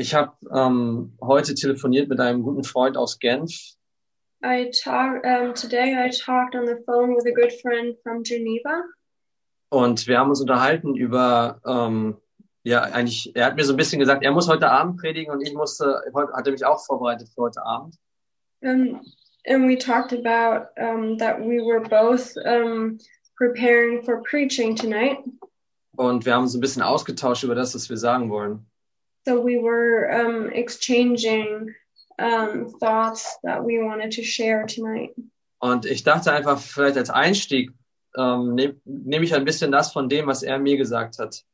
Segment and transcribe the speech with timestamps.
[0.00, 3.52] Ich habe ähm, heute telefoniert mit einem guten Freund aus Genf
[4.42, 5.94] I talked um, today.
[5.94, 8.82] I talked on the phone with a good friend from Geneva,
[9.68, 12.16] und wir haben uns unterhalten über, ähm,
[12.62, 15.42] ja, eigentlich, er hat mir so ein bisschen gesagt, er muss heute Abend predigen und
[15.42, 17.94] ich musste, heute hatte mich auch vorbereitet für heute Abend.
[18.62, 19.02] um,
[19.46, 22.96] and we talked about um, that we were both um,
[23.36, 25.18] preparing for preaching tonight.
[25.94, 28.69] Und wir haben uns ein bisschen ausgetauscht über das, was wir sagen wollen.
[29.26, 31.74] So we were um, exchanging
[32.18, 35.14] um, thoughts that we wanted to share tonight.
[35.58, 37.70] Und ich dachte einfach, vielleicht als Einstieg
[38.16, 41.44] ähm, nehme nehm ich ein bisschen das von dem, was er mir gesagt hat.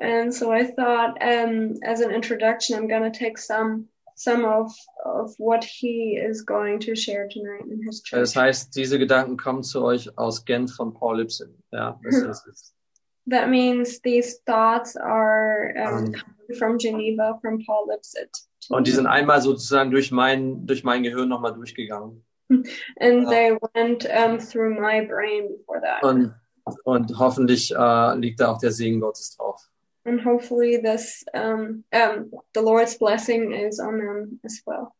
[0.00, 4.72] And so I thought, um, as an introduction, I'm going to take some some of
[5.04, 8.20] of what he is going to share tonight in his church.
[8.20, 11.54] Das heißt, diese Gedanken kommen zu euch aus Genf von Paul Lipson.
[11.72, 12.74] Ja, das ist es.
[13.30, 16.14] That means these thoughts are um,
[16.58, 18.30] from Geneva, from Paul Lipset.
[18.70, 22.24] Und die sind einmal sozusagen durch mein, durch mein Gehirn nochmal durchgegangen.
[22.50, 22.66] and
[23.24, 23.28] Ja.
[23.28, 26.02] they went um, through my brain before that.
[26.02, 26.32] Und,
[26.84, 29.60] und hoffentlich äh, liegt da auch der Segen Gottes drauf.
[30.04, 34.94] and hopefully, this um, um, the Lord's blessing is on them as well.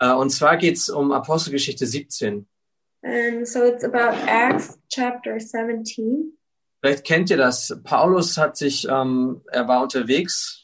[0.00, 2.46] Äh, und zwar geht's um Apostelgeschichte 17.
[3.02, 6.32] And so it's about Acts chapter 17.
[6.86, 7.76] Vielleicht kennt ihr das.
[7.82, 10.62] Paulus hat sich, ähm, er war unterwegs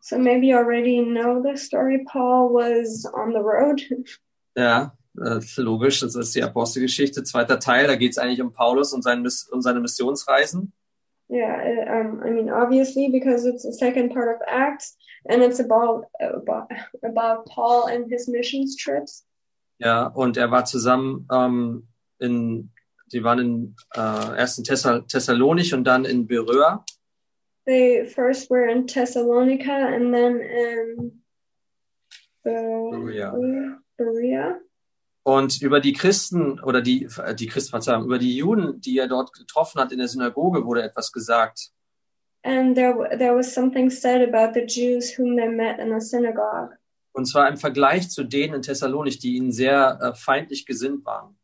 [0.00, 2.04] So maybe you already know the story.
[2.10, 3.80] Paul was on the road.
[4.56, 8.92] Ja, äh, logisch, das ist die Apostelgeschichte, zweiter Teil, da geht es eigentlich um Paulus
[8.92, 10.72] und, sein, Miss- und seine Missionsreisen.
[11.30, 14.96] Yeah, um, I mean, obviously, because it's the second part of Acts,
[15.28, 16.66] and it's about about,
[17.04, 19.24] about Paul and his missions trips.
[19.78, 21.86] Ja, und er war zusammen ähm,
[22.18, 22.71] in,
[23.12, 26.84] die waren in äh, erst in Thessal Thessalonich und dann in Beröa.
[27.64, 31.22] They first were in Thessalonica and then in
[32.42, 33.32] Berea.
[33.96, 34.60] Berea.
[35.24, 39.06] Und über die Christen oder die, äh, die Christen, Verzeihung, über die Juden, die er
[39.06, 41.70] dort getroffen hat in der Synagoge, wurde etwas gesagt.
[42.44, 46.76] And there, there was something said about the Jews whom they met in the synagogue.
[47.12, 51.36] Und zwar im Vergleich zu denen in Thessalonich, die ihnen sehr äh, feindlich gesinnt waren.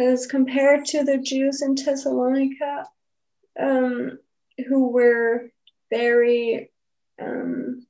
[0.00, 2.86] As compared to the Jews in Thessalonica,
[3.58, 4.18] um,
[4.66, 5.50] who were
[5.90, 6.70] very
[7.20, 7.86] um,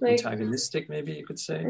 [0.00, 1.64] like Antagonistic, maybe you could say.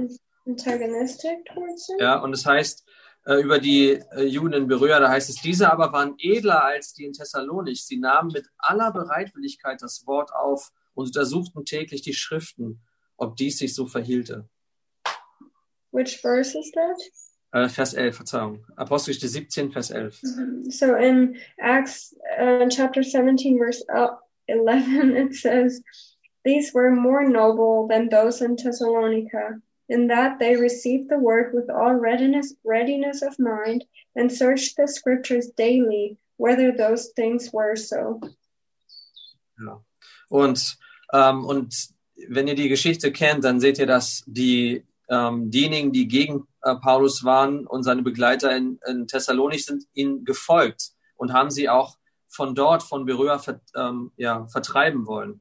[0.47, 1.97] antagonistic towards him.
[2.01, 2.85] Ja, und es heißt
[3.27, 6.95] äh, über die äh, Juden in Beröa, da heißt es, diese aber waren edler als
[6.95, 7.85] die in Thessalonich.
[7.85, 12.81] Sie nahmen mit aller Bereitwilligkeit das Wort auf und untersuchten täglich die Schriften,
[13.17, 14.49] ob dies sich so verhielte.
[15.93, 16.99] Which verse is that?
[17.56, 18.65] Äh, Vers 11, Verzeihung.
[18.77, 20.21] Apostelgeschichte 17, Vers 11.
[20.69, 25.81] So in Acts uh, chapter 17, verse uh, 11, it says,
[26.45, 31.71] These were more noble than those in Thessalonica, in that they received the word with
[31.71, 38.21] all readiness, readiness of mind, and searched the scriptures daily, whether those things were so.
[39.59, 39.81] Ja.
[40.28, 40.77] Und,
[41.15, 41.75] ähm, und
[42.28, 47.25] wenn ihr die Geschichte kennt, dann seht ihr, dass die, ähm, diejenigen, die gegen Paulus
[47.25, 51.97] waren und seine Begleiter in, in Thessalonich sind, ihnen gefolgt und haben sie auch
[52.28, 55.41] von dort, von Beröa, ver, ähm, ja, vertreiben wollen.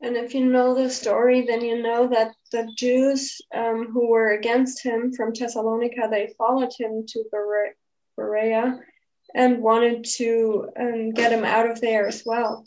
[0.00, 4.34] And if you know the story, then you know that the Jews um, who were
[4.36, 7.74] against him from Thessalonica, they followed him to Bere-
[8.14, 8.78] Berea
[9.34, 12.64] and wanted to um, get him out of there as well.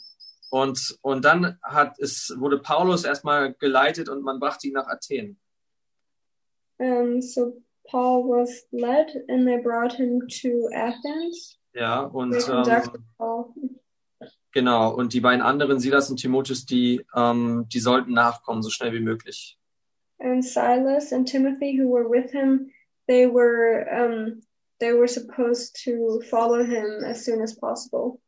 [0.51, 5.38] Und, und dann hat es, wurde Paulus erstmal geleitet und man brachte ihn nach Athen.
[6.79, 11.58] Um, so Paul was led, and they brought him to Athens.
[11.74, 13.54] Ja, und ähm, Paul.
[14.52, 18.94] genau, und die beiden anderen, Silas und Timotheus, die, ähm, die sollten nachkommen, so schnell
[18.94, 19.58] wie möglich.
[20.20, 22.72] And Silas and Timothy, who were with him,
[23.08, 24.42] they were um,
[24.80, 28.20] they were supposed to follow him as soon as possible.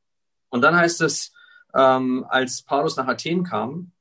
[0.50, 1.32] Und dann heißt es,
[1.74, 3.92] ähm, als Paulus nach Athen kam,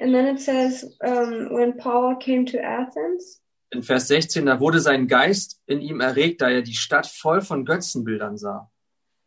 [0.00, 3.39] And then it says um, when Paul came to Athens,
[3.70, 7.40] in Vers 16, da wurde sein Geist in ihm erregt, da er die Stadt voll
[7.40, 8.70] von Götzenbildern sah.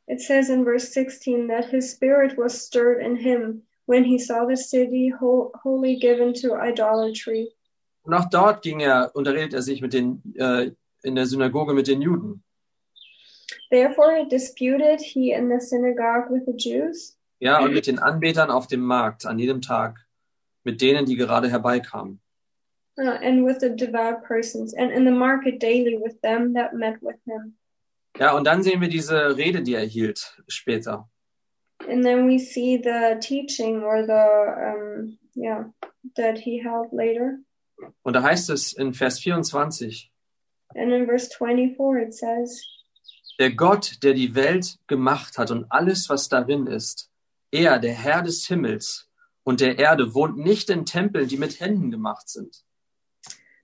[0.08, 4.46] it says in verse 16 that his spirit was stirred in him when he saw
[4.46, 7.50] the city wholly given to idolatry.
[8.04, 10.72] Und auch dort ging er, unterredet er sich mit den, äh,
[11.04, 12.44] in der Synagoge mit den Juden.
[13.70, 18.68] Therefore, disputed he in the synagogue with the Jews Ja, und mit den Anbetern auf
[18.68, 20.06] dem Markt an jedem Tag,
[20.64, 22.20] mit denen, die gerade herbeikamen.
[22.98, 27.02] Uh, and with the devout persons, and in the market daily with them that met
[27.02, 27.56] with him.
[28.18, 31.10] Ja, und dann sehen wir diese Rede, die er hielt später.
[31.90, 35.66] And then we see the teaching or the um, yeah,
[36.16, 37.40] that he held later.
[38.04, 40.12] Und da heißt es in Vers 24,
[40.76, 42.64] And in verse 24 it says,
[43.40, 47.10] der Gott, der die Welt gemacht hat und alles, was darin ist,
[47.52, 49.10] er, der Herr des Himmels
[49.44, 52.64] und der Erde, wohnt nicht in Tempeln, die mit Händen gemacht sind.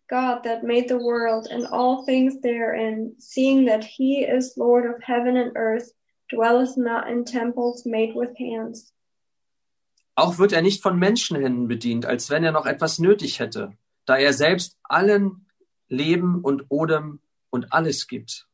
[0.09, 5.01] God that made the world and all things therein, seeing that he is Lord of
[5.03, 5.91] heaven and earth,
[6.29, 8.91] dwelleth not in temples made with hands.
[10.15, 13.73] Auch wird er nicht von Menschenhänden bedient, als wenn er noch etwas nötig hätte,
[14.05, 15.45] da er selbst allen
[15.87, 17.19] Leben und Odem
[17.51, 18.47] und alles gibt.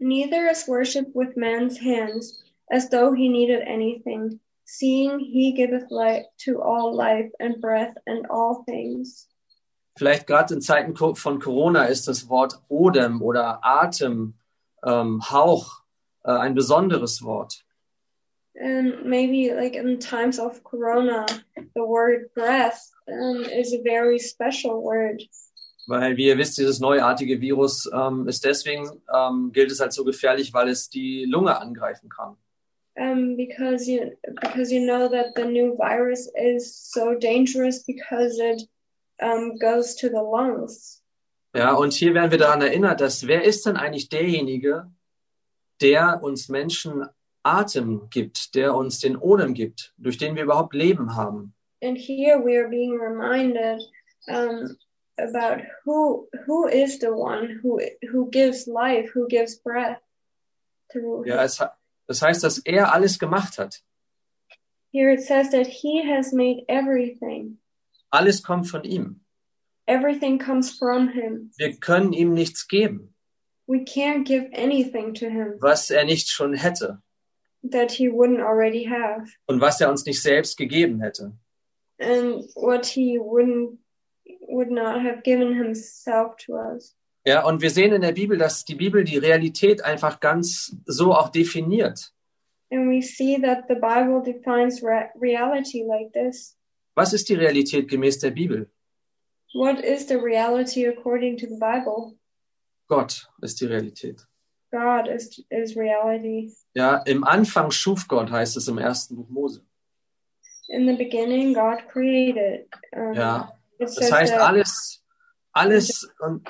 [0.00, 6.24] Neither is worshipped with man's hands, as though he needed anything, seeing he giveth life
[6.44, 9.28] to all life and breath and all things.
[9.96, 14.34] Vielleicht gerade in Zeiten von Corona ist das Wort Odem oder Atem,
[14.84, 15.82] ähm, Hauch
[16.24, 17.64] äh, ein besonderes Wort.
[18.56, 21.26] And maybe like in times of corona,
[21.74, 25.22] the word breath um, is a very special word.
[25.86, 30.04] Weil, wie ihr wisst, dieses neuartige Virus ähm, ist deswegen, ähm, gilt es als so
[30.04, 32.36] gefährlich, weil es die Lunge angreifen kann.
[32.96, 38.68] Um, because you because you know that the new virus is so dangerous because it
[39.20, 41.02] um, goes to the lungs.
[41.54, 44.90] Ja, und hier werden wir daran erinnert, dass wer ist denn eigentlich derjenige,
[45.80, 47.06] der uns Menschen
[47.44, 51.54] Atem gibt, der uns den Odem gibt, durch den wir überhaupt Leben haben?
[51.82, 53.80] And here we are being reminded
[54.26, 54.76] um,
[55.18, 57.78] about who who is the one who
[58.10, 60.00] who gives life, who gives breath
[60.90, 61.26] through.
[61.26, 61.62] Ja, es,
[62.06, 63.82] das heißt, dass er alles gemacht hat.
[64.92, 67.58] Here it says that he has made everything.
[68.14, 69.20] Alles kommt von ihm.
[69.86, 71.50] Everything comes from him.
[71.58, 73.14] Wir können ihm nichts geben,
[73.66, 77.00] We can't give anything to him was er nicht schon hätte
[77.70, 81.32] that he wouldn't already have, und was er uns nicht selbst gegeben hätte.
[81.98, 83.78] and what he wouldn't
[84.48, 86.94] would not have given himself to us.
[87.26, 91.14] Ja, und wir sehen in der Bibel, dass die Bibel die Realität einfach ganz so
[91.14, 92.12] auch definiert.
[92.70, 96.56] And we see that the Bible defines re- reality like this.
[96.94, 98.70] Was ist die Realität gemäß der Bibel?
[99.52, 102.18] What is the reality according to the Bible?
[102.88, 104.26] Gott ist die Realität.
[104.70, 106.52] God is is reality.
[106.74, 109.64] Ja, im Anfang schuf Gott, heißt es im ersten Buch Mose.
[110.68, 112.66] In the beginning, God created.
[112.92, 115.04] Um, Ja, das heißt alles,
[115.52, 116.48] alles und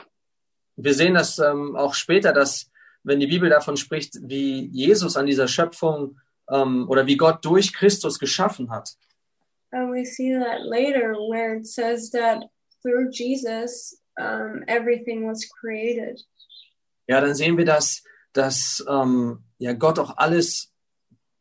[0.77, 2.71] wir sehen das ähm, auch später, dass
[3.03, 6.19] wenn die Bibel davon spricht, wie Jesus an dieser Schöpfung
[6.51, 8.97] ähm, oder wie Gott durch Christus geschaffen hat,
[9.75, 12.45] And we see that later where it says that
[12.83, 16.21] through Jesus, um, everything was created.
[17.07, 20.73] ja, dann sehen wir, dass, dass ähm, ja Gott auch alles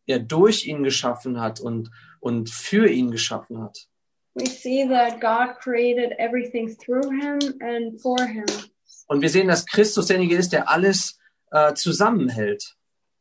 [0.06, 1.90] ja durch ihn geschaffen hat und
[2.20, 3.88] und für ihn geschaffen hat.
[4.36, 8.46] We see that God created everything through him and for him.
[9.08, 11.20] Und wir sehen, dass Christus derjenige ist, der alles
[11.52, 12.76] äh, zusammenhält.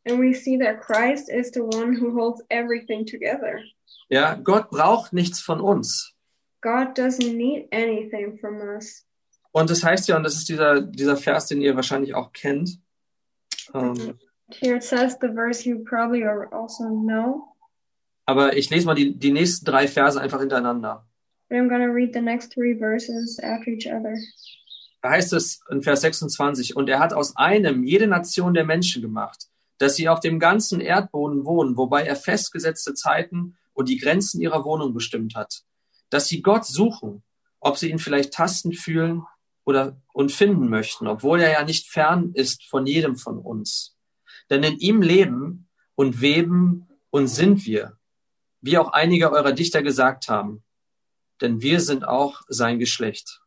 [0.08, 3.60] And we see that Christ is the one who holds everything together.
[4.12, 6.12] Ja, Gott braucht nichts von uns.
[6.60, 9.06] God doesn't need anything from us.
[9.52, 12.78] Und das heißt ja, und das ist dieser, dieser Vers, den ihr wahrscheinlich auch kennt.
[13.72, 14.18] Ähm,
[14.50, 17.54] Here it says the verse you probably al- also know.
[18.26, 21.06] aber ich lese mal die, die nächsten drei Verse einfach hintereinander.
[21.48, 24.14] But I'm to read the next three verses after each other.
[25.00, 29.00] Da heißt es in Vers 26, und er hat aus einem jede Nation der Menschen
[29.00, 29.48] gemacht,
[29.78, 34.64] dass sie auf dem ganzen Erdboden wohnen, wobei er festgesetzte Zeiten und die Grenzen ihrer
[34.64, 35.62] Wohnung bestimmt hat,
[36.10, 37.22] dass sie Gott suchen,
[37.60, 39.22] ob sie ihn vielleicht tastend fühlen
[39.64, 43.96] oder und finden möchten, obwohl er ja nicht fern ist von jedem von uns.
[44.50, 47.96] Denn in ihm leben und weben und sind wir,
[48.60, 50.62] wie auch einige eurer Dichter gesagt haben,
[51.40, 53.42] denn wir sind auch sein Geschlecht.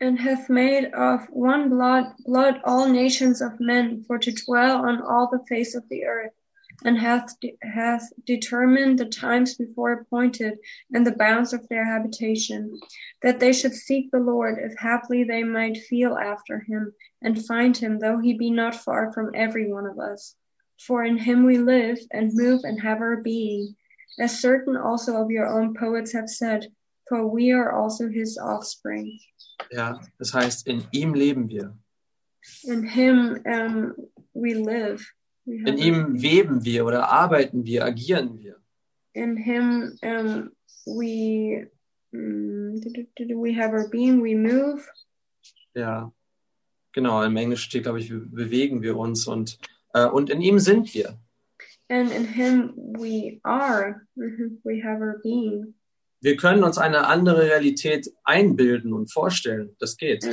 [0.00, 5.02] and hath made of one blood blood all nations of men for to dwell on
[5.02, 6.37] all the face of the earth
[6.84, 10.58] and hath de- hath determined the times before appointed
[10.92, 12.78] and the bounds of their habitation
[13.22, 16.92] that they should seek the lord if haply they might feel after him
[17.22, 20.34] and find him though he be not far from every one of us
[20.78, 23.74] for in him we live and move and have our being
[24.20, 26.66] as certain also of your own poets have said
[27.08, 29.18] for we are also his offspring
[29.70, 31.76] Ja, das heißt, in ihm leben wir.
[32.64, 33.94] In him um,
[34.32, 35.04] we live.
[35.48, 38.56] In ihm weben wir oder arbeiten wir, agieren wir.
[39.14, 40.50] in him um,
[40.86, 41.66] we
[42.12, 42.80] mm,
[43.42, 44.22] we have our being.
[44.22, 44.82] We move.
[45.74, 46.12] Ja,
[46.92, 47.22] genau.
[47.24, 49.58] Im Englischen steht, glaube ich, bewegen wir uns und,
[49.94, 51.18] äh, und in ihm sind wir.
[51.90, 54.60] And in Him we are, Mhm.
[54.64, 55.74] we have our being.
[56.20, 59.74] Wir können uns eine andere Realität einbilden und vorstellen.
[59.78, 60.24] Das geht.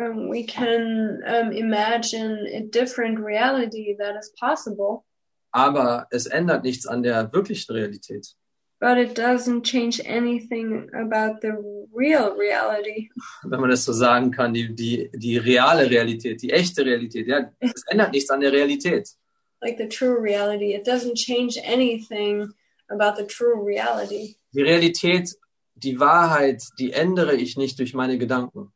[0.00, 5.04] Um, we can um, imagine a different reality that is possible,
[5.52, 8.34] Aber es ändert nichts an der wirklichen Realität.
[8.80, 11.52] but it doesn't change anything about the
[11.92, 13.10] real reality.
[13.44, 17.26] Wenn man das so sagen kann, die, die, die reale Realität, die echte Realität.
[17.26, 19.10] Ja, es ändert nichts an der Realität.
[19.60, 20.72] Like the true reality.
[20.74, 22.54] It doesn't change anything
[22.88, 24.36] about the true reality.
[24.54, 25.36] Die Realität,
[25.74, 28.72] die Wahrheit, die ändere ich nicht durch meine Gedanken.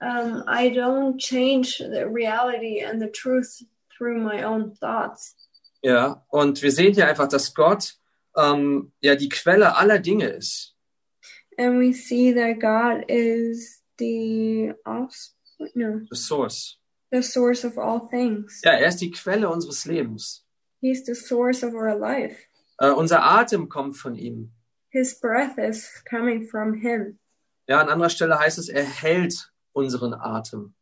[0.00, 3.62] Um, I don't change the reality and the truth
[3.96, 5.34] through my own thoughts.
[5.82, 7.94] Ja, und wir sehen hier einfach, dass Gott
[8.36, 10.74] ähm, ja die Quelle aller Dinge ist.
[11.58, 16.78] And we see that God is the offspring, no, The Source.
[17.10, 18.60] the source of all things.
[18.64, 20.44] Ja, er ist die Quelle unseres Lebens.
[20.80, 22.36] He's the source of our life.
[22.78, 24.52] Äh, unser Atem kommt von ihm.
[24.90, 27.18] His breath is coming from Him.
[27.66, 30.74] Ja, an anderer Stelle heißt es, er hält unseren Atem.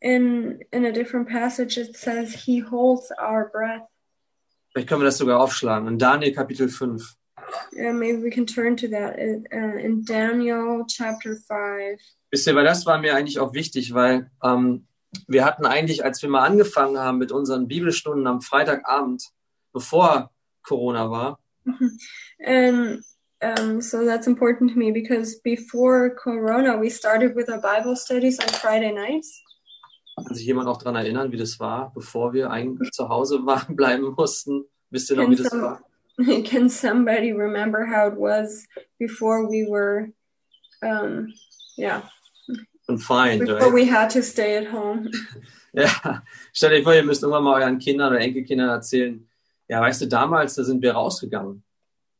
[0.00, 3.88] In in a different passage, it says He holds our breath.
[4.72, 5.86] Vielleicht können wir das sogar aufschlagen.
[5.86, 7.16] In Daniel Kapitel 5.
[7.76, 11.98] And maybe we can turn to that in, uh, in Daniel chapter five.
[12.30, 14.86] Wisst ihr, weil das war mir eigentlich auch wichtig, weil ähm,
[15.28, 19.24] wir hatten eigentlich, als wir mal angefangen haben mit unseren Bibelstunden am Freitagabend,
[19.72, 20.30] bevor
[20.62, 21.38] Corona war,
[22.44, 23.04] And
[23.42, 28.38] um, so that's important to me because before Corona, we started with our Bible studies
[28.40, 29.42] on Friday nights.
[30.16, 33.76] kann sich jemand noch dran erinnern, wie das war, bevor wir eigentlich zu Hause waren,
[33.76, 34.64] bleiben mussten?
[34.90, 35.82] Wisst ihr noch, wie das war?
[36.44, 38.66] Can somebody remember how it was
[38.98, 40.12] before we were,
[40.82, 41.32] um,
[41.78, 42.02] yeah,
[42.86, 43.72] Confined, before right?
[43.72, 45.10] we had to stay at home?
[45.74, 46.22] Ja,
[46.52, 49.26] stellt euch vor, ihr müsst irgendwann mal euren Kindern oder Enkelkindern erzählen,
[49.68, 51.62] ja, weißt du, damals, da sind wir rausgegangen.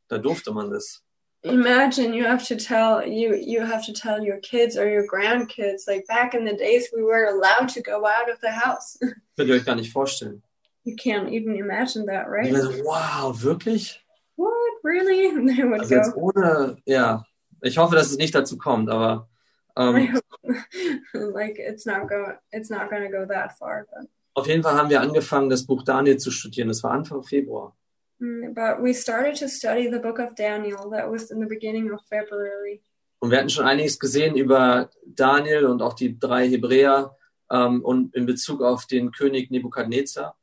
[0.08, 1.04] Da durfte man das.
[1.44, 5.88] Imagine you have to tell you you have to tell your kids or your grandkids
[5.88, 8.96] like back in the days we were allowed to go out of the house.
[9.36, 10.42] Könnt ihr euch gar nicht vorstellen.
[10.84, 12.52] You can't even imagine that, right?
[12.52, 13.98] war so, wow, wirklich?
[14.36, 14.52] What
[14.84, 15.28] really?
[15.28, 16.32] And they would Also jetzt go.
[16.32, 17.24] ohne, ja,
[17.60, 19.28] ich hoffe, dass es nicht dazu kommt, aber
[19.76, 20.20] I ähm,
[21.14, 24.90] like it's not go it's not gonna go that far, but auf jeden Fall haben
[24.90, 26.68] wir angefangen, das Buch Daniel zu studieren.
[26.68, 27.76] Das war Anfang Februar.
[28.22, 30.88] Mm, but we started to study the book of Daniel.
[30.90, 32.80] That was in the beginning of February.
[33.18, 37.16] Und wir hatten schon einiges gesehen über Daniel und auch die drei Hebräer
[37.50, 40.36] ähm, und in Bezug auf den König Nebukadnezar.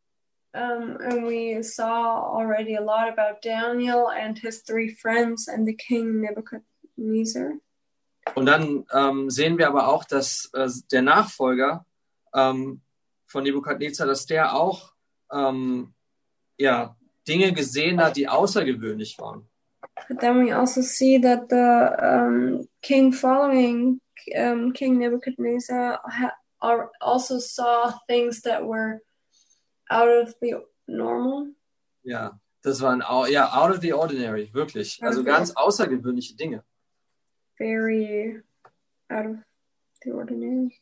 [0.52, 5.76] Um, and we saw already a lot about Daniel and his three friends and the
[5.76, 7.60] king Nebuchadnezzar.
[8.36, 11.86] Und dann ähm, sehen wir aber auch, dass äh, der Nachfolger
[12.34, 12.82] ähm,
[13.26, 14.94] von Nebukadnezar, dass der auch
[16.60, 16.98] ja,
[17.30, 19.48] Dinge gesehen hat, die außergewöhnlich waren.
[20.10, 24.02] But then we also see that the um, king following
[24.36, 29.02] um, King Nebuchadnezzar ha- al- also saw things that were
[29.90, 30.56] out of the
[30.88, 31.54] normal.
[32.04, 35.00] Ja, das waren ja, out of the ordinary, wirklich.
[35.04, 35.30] Also Okay.
[35.32, 36.64] ganz außergewöhnliche Dinge.
[37.58, 38.42] very
[39.10, 39.38] out of
[40.04, 40.80] the ordinary.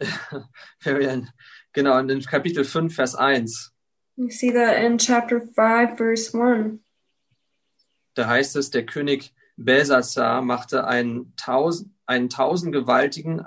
[0.82, 1.26] Very-
[1.72, 3.72] Genau, in Kapitel 5, Vers 1,
[4.16, 6.80] You see that in chapter 5, verse 1.
[8.16, 13.44] da heißt es, der König Belsazar machte einen tausend, einen tausendgewaltigen,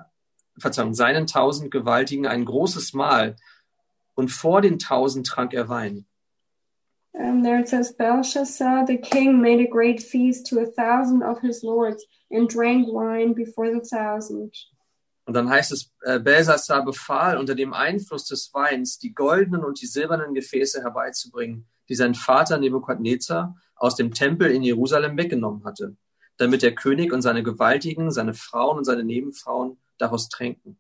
[0.58, 3.36] Verzeihung, seinen tausendgewaltigen ein großes Mahl
[4.16, 6.06] und vor den tausend trank er Wein.
[7.14, 11.42] And there it says, Belshazzar the king made a great feast to a thousand of
[11.42, 14.54] his lords and drank wine before the thousand.
[15.30, 19.80] Und dann heißt es, äh, Belsazar befahl, unter dem Einfluss des Weins die goldenen und
[19.80, 25.96] die silbernen Gefäße herbeizubringen, die sein Vater Nebukadnezar aus dem Tempel in Jerusalem weggenommen hatte,
[26.38, 30.80] damit der König und seine Gewaltigen, seine Frauen und seine Nebenfrauen daraus tränken.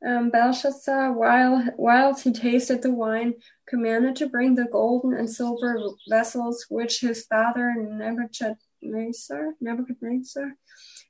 [0.00, 3.32] Um, Belshazzar, while whilst he tasted the wine,
[3.66, 5.74] commanded to bring the golden and silver
[6.10, 10.52] vessels which his father Nebuchadnezzar, Nebuchadnezzar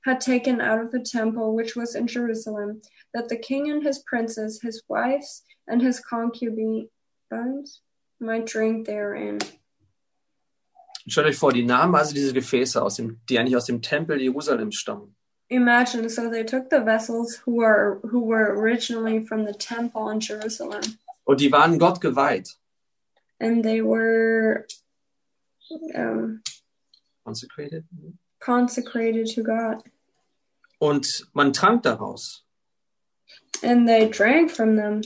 [0.05, 2.83] had taken out of the temple which was in Jerusalem,
[3.15, 6.89] that the king and his princes, his wives, and his concubines
[8.21, 9.39] might drink therein.
[11.07, 14.21] Stellt euch vor, die nahmen also diese Gefäße aus dem, die eigentlich aus dem Tempel
[14.21, 15.15] Jerusalem stammen.
[15.51, 20.19] Imagine, so they took the vessels who were who were originally from the temple in
[20.21, 20.81] Jerusalem,
[21.27, 22.57] Und die waren Gott geweiht.
[23.41, 24.67] and they were
[25.95, 26.43] um,
[27.27, 27.85] Consecrated.
[28.41, 29.83] consecrated to God.
[30.85, 32.45] Und man trank daraus.
[33.63, 35.01] and they drank from them.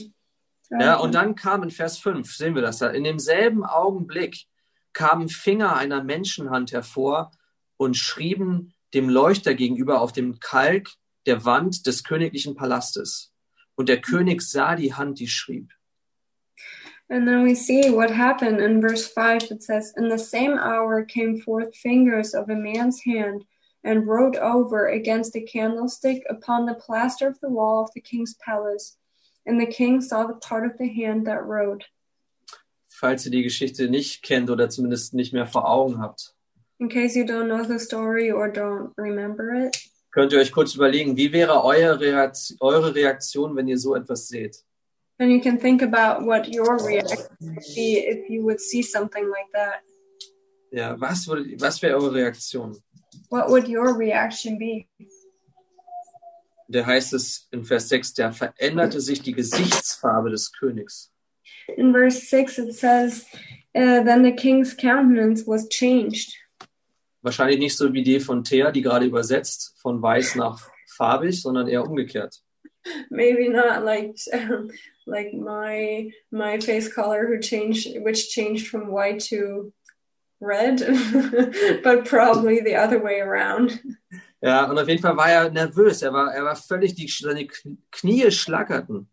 [0.69, 4.45] Ja, und dann kam in Vers 5, sehen wir das da, in demselben Augenblick
[4.93, 7.31] kamen Finger einer Menschenhand hervor
[7.77, 10.89] und schrieben dem Leuchter gegenüber auf dem Kalk
[11.25, 13.31] der Wand des königlichen Palastes.
[13.75, 15.71] Und der König sah die Hand, die schrieb.
[17.07, 19.49] And then we see what happened in verse 5.
[19.49, 23.45] It says, In the same hour came forth fingers of a man's hand
[23.83, 28.35] and wrote over against the candlestick upon the plaster of the wall of the king's
[28.35, 28.97] palace.
[29.45, 31.85] And the king saw the part of the hand that wrote.
[32.87, 36.33] Falls ihr die Geschichte nicht kennt oder zumindest nicht mehr vor Augen habt,
[36.79, 39.77] In case you don't know the story or don't remember it,
[40.11, 44.27] könnt ihr euch kurz überlegen, wie wäre eure Reaktion, eure Reaktion, wenn ihr so etwas
[44.27, 44.63] seht?
[45.19, 49.29] then you can think about what your reaction would be if you would see something
[49.29, 49.81] like that.
[50.71, 52.77] Ja, was, würde, was wäre eure Reaktion?
[53.29, 54.87] What would your reaction be?
[56.67, 61.11] Der heißt es in Vers 6, da veränderte sich die Gesichtsfarbe des Königs.
[61.77, 63.25] In verse 6, it says,
[63.75, 66.35] uh, Then the king's countenance was changed.
[67.21, 71.67] Wahrscheinlich nicht so wie die von Thea, die gerade übersetzt, von weiß nach farbig, sondern
[71.67, 72.41] eher umgekehrt.
[73.09, 74.15] Maybe not like
[75.05, 79.73] like my my face color who changed which changed from white to
[80.39, 80.79] red,
[81.83, 83.79] but probably the other way around.
[84.41, 86.01] Ja, und auf jeden Fall war er nervös.
[86.01, 87.47] Er war, er war völlig, die, seine
[87.91, 89.09] Knie schlackerten.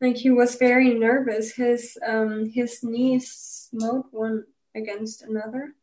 [0.00, 1.52] Like he was very nervous.
[1.52, 5.74] His um his knees smote one against another.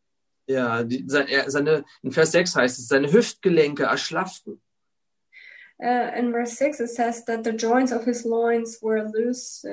[0.48, 4.62] Ja, die, sein- seine, in Vers 6 heißt es, seine Hüftgelenke erschlafften.
[5.78, 9.66] Uh, in verse 6, it says that the joints of his loins were loose.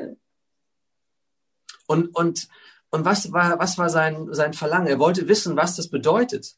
[1.87, 2.49] Und, und,
[2.92, 4.87] und was war, was war sein, sein Verlangen?
[4.87, 6.54] Er wollte wissen, was das bedeutet.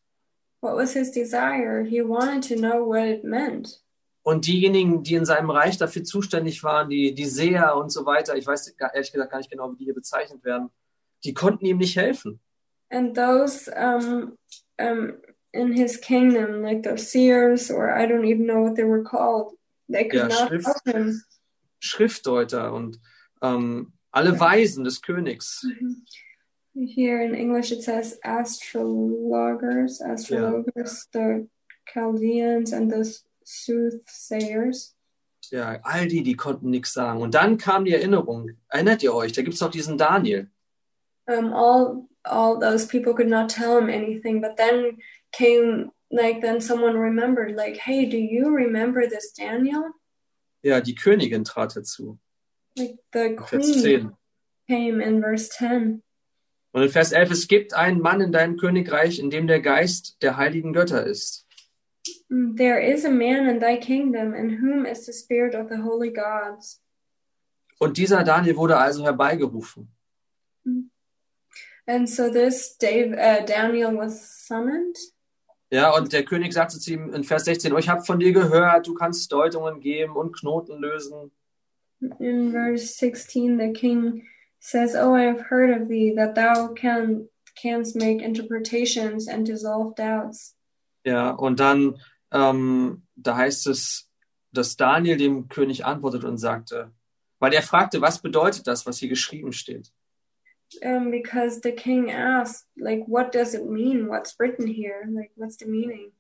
[0.61, 1.83] What was his desire?
[1.85, 3.81] He wanted to know what it meant.
[4.23, 8.37] Und diejenigen, die in seinem Reich dafür zuständig waren, die, die Seher und so weiter,
[8.37, 10.71] ich weiß ehrlich gesagt gar nicht genau, wie die hier bezeichnet werden,
[11.25, 12.41] die konnten ihm nicht helfen.
[12.91, 14.37] And those um,
[14.81, 15.15] um,
[15.53, 19.57] in his kingdom, like the seers, or I don't even know what they were called,
[19.91, 21.23] they could Ja, not Schrift- help him.
[21.81, 22.99] Schriftdeuter und
[23.43, 25.67] ähm, alle Weisen des Königs.
[26.75, 31.47] Here in English, it says astrologers, astrologers, the
[31.87, 33.05] Chaldeans, and the
[33.45, 34.95] soothsayers.
[35.53, 37.21] Ja, all die, die konnten nichts sagen.
[37.21, 38.51] Und dann kam die Erinnerung.
[38.69, 39.33] Erinnert ihr euch?
[39.33, 40.49] Da gibt es doch diesen Daniel.
[41.27, 44.99] Um, all all those people could not tell him anything, but then
[45.33, 49.93] came like then someone remembered, like, hey, do you remember this Daniel?
[50.63, 52.19] Ja, die Königin trat dazu.
[52.77, 54.17] Like the queen
[54.69, 56.03] came in verse ten.
[56.75, 60.21] Und in Vers 11, es gibt einen Mann in deinem Königreich, in dem der Geist
[60.23, 61.47] der heiligen Götter ist.
[62.29, 65.81] Mm, There is a man in thy kingdom in whom is the spirit of the
[65.85, 66.83] holy gods.
[67.79, 69.89] Und dieser Daniel wurde also herbeigerufen.
[71.87, 74.99] And so this Dave, uh, Daniel was summoned.
[75.71, 78.33] Ja, und der König sagte zu ihm in Vers 16, oh, ich habe von dir
[78.33, 81.31] gehört, du kannst Deutungen geben und Knoten lösen.
[82.19, 84.27] In verse 16, the king
[84.65, 89.95] says, Oh, I have heard of thee, that thou can, canst make interpretations and dissolve
[89.95, 90.55] doubts.
[91.05, 92.01] Ja, und dann,
[92.33, 94.09] ähm, da heißt es,
[94.53, 96.93] dass Daniel dem König antwortet und sagte,
[97.41, 99.93] weil er fragte, was bedeutet das, was hier geschrieben steht?
[100.83, 104.09] Um, because the king asked, like, what does it mean?
[104.09, 105.07] What's written here?
[105.11, 106.13] Like, what's the meaning?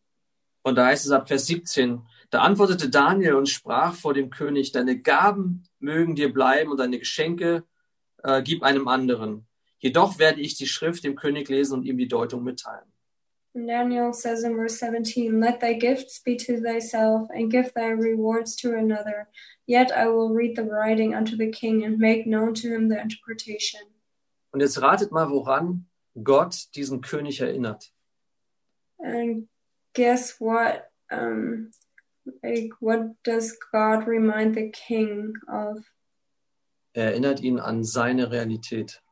[0.62, 4.72] Und da heißt es ab Vers 17, da antwortete Daniel und sprach vor dem König,
[4.72, 7.64] deine Gaben mögen dir bleiben und deine Geschenke
[8.24, 9.46] äh, gib einem anderen.
[9.78, 12.90] Jedoch werde ich die Schrift dem König lesen und ihm die Deutung mitteilen.
[13.56, 17.90] And Daniel says in verse 17, Let thy gifts be to thyself, and give thy
[17.90, 19.28] rewards to another.
[19.66, 23.00] Yet I will read the writing unto the king, and make known to him the
[23.00, 23.80] interpretation.
[24.50, 25.86] Und jetzt ratet mal, woran
[26.20, 27.92] Gott diesen König erinnert.
[28.98, 29.48] And
[29.92, 30.90] guess what?
[31.12, 31.70] Um,
[32.42, 35.78] like, what does God remind the king of?
[36.94, 39.02] Er erinnert ihn an seine Realität.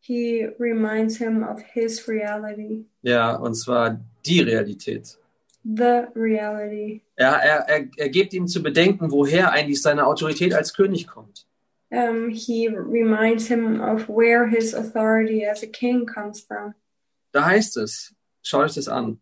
[0.00, 5.18] He reminds him of his reality, Ja, und zwar die Realität.
[5.64, 7.02] the reality.
[7.16, 11.44] Er, er, er, er gibt ihm zu bedenken, woher eigentlich seine Autorität als König kommt.
[11.90, 16.74] Um, he reminds him of where his authority as a king comes from.
[17.32, 19.20] Da heißt es, schaut euch das an,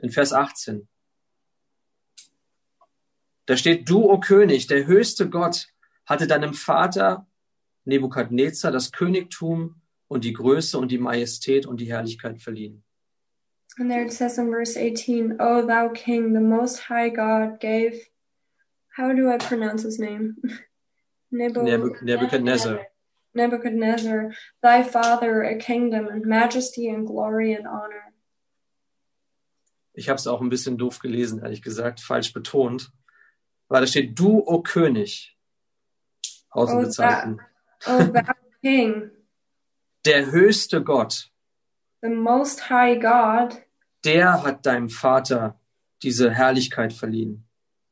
[0.00, 0.86] in Vers 18.
[3.46, 5.68] Da steht, du, o König, der höchste Gott,
[6.06, 7.26] hatte deinem Vater
[7.84, 9.76] Nebukadnezar das Königtum
[10.08, 12.82] und die Größe und die Majestät und die Herrlichkeit verliehen.
[13.76, 18.08] And there it says in verse 18, O thou king, the most high God gave,
[18.96, 20.36] how do I pronounce his name?
[21.32, 22.86] Nebu- Nebuchadnezzar.
[23.34, 28.12] Nebuchadnezzar, thy father a kingdom and majesty and glory and honor.
[29.92, 32.92] Ich habe es auch ein bisschen doof gelesen, ehrlich gesagt, falsch betont.
[33.68, 35.36] Weil da steht, du, o König,
[36.54, 37.40] Ausrufezeichen,
[37.86, 38.22] Oh, thou
[38.62, 39.10] king,
[40.06, 41.30] der höchste Gott,
[42.02, 43.60] the most high God,
[44.04, 45.58] der hat deinem Vater
[46.02, 47.44] diese Herrlichkeit verliehen.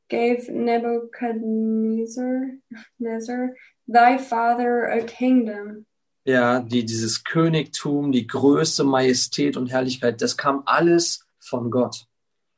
[0.08, 2.58] gave Nebuchadnezzar,
[2.98, 3.50] Nezzar,
[3.88, 5.86] thy father a kingdom.
[6.24, 12.06] Ja, die, dieses Königtum, die Größe, Majestät und Herrlichkeit, das kam alles von Gott.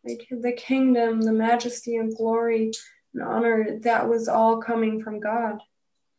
[0.03, 2.73] The kingdom, the majesty and glory
[3.15, 5.63] and honor, that was all coming from God.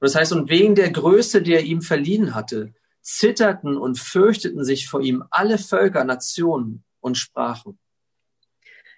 [0.06, 4.64] Und das heißt, und wegen der Größe, die er ihm verliehen hatte, zitterten und fürchteten
[4.64, 7.80] sich vor ihm alle Völker, Nationen und Sprachen.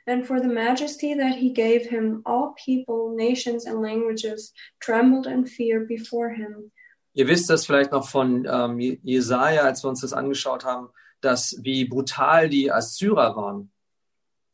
[0.05, 5.47] And for the majesty that he gave him, all people, nations, and languages trembled and
[5.47, 6.73] feared before him.
[7.13, 10.89] Ihr wisst das vielleicht noch von ähm, Jesaja, als wir uns das angeschaut haben,
[11.21, 13.71] dass wie brutal die Assyrer waren.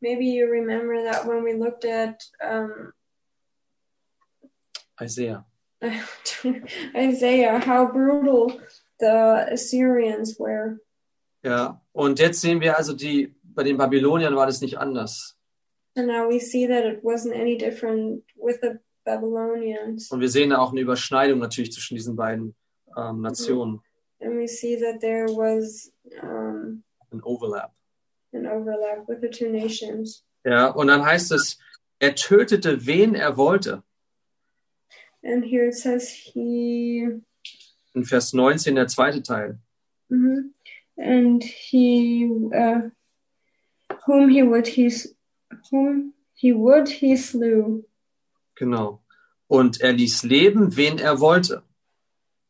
[0.00, 2.92] Maybe you remember that when we looked at um,
[5.00, 5.44] Isaiah.
[6.96, 8.60] Isaiah, how brutal
[8.98, 10.78] the Assyrians were.
[11.42, 15.36] Ja, und jetzt sehen wir also, die, bei den Babyloniern war das nicht anders.
[15.96, 20.10] And now we see that it wasn't any different with the Babylonians.
[20.10, 22.54] Und wir sehen da auch eine Überschneidung natürlich zwischen diesen beiden
[22.96, 23.80] ähm, Nationen,
[24.20, 25.92] And we see that there was
[26.22, 27.72] um, ein Overlap.
[28.32, 30.24] an overlap with the two nations.
[30.44, 31.58] Ja, und dann heißt es,
[31.98, 33.82] er tötete, wen er wollte.
[35.24, 37.06] And here it says he,
[37.94, 39.58] In Vers 19, der zweite Teil.
[40.10, 40.50] mhm.
[40.98, 42.90] and he, uh,
[44.06, 44.92] whom he would he,
[45.70, 47.84] whom he would he slew,
[48.56, 49.00] Genau.
[49.48, 51.62] Und er ließ leben, wen er wollte.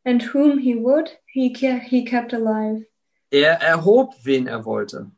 [0.05, 1.49] and whom he would he
[1.89, 2.85] he kept alive,
[3.31, 5.11] Er erhob, wen er wollte.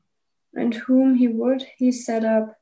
[0.55, 2.57] and whom he would he set up,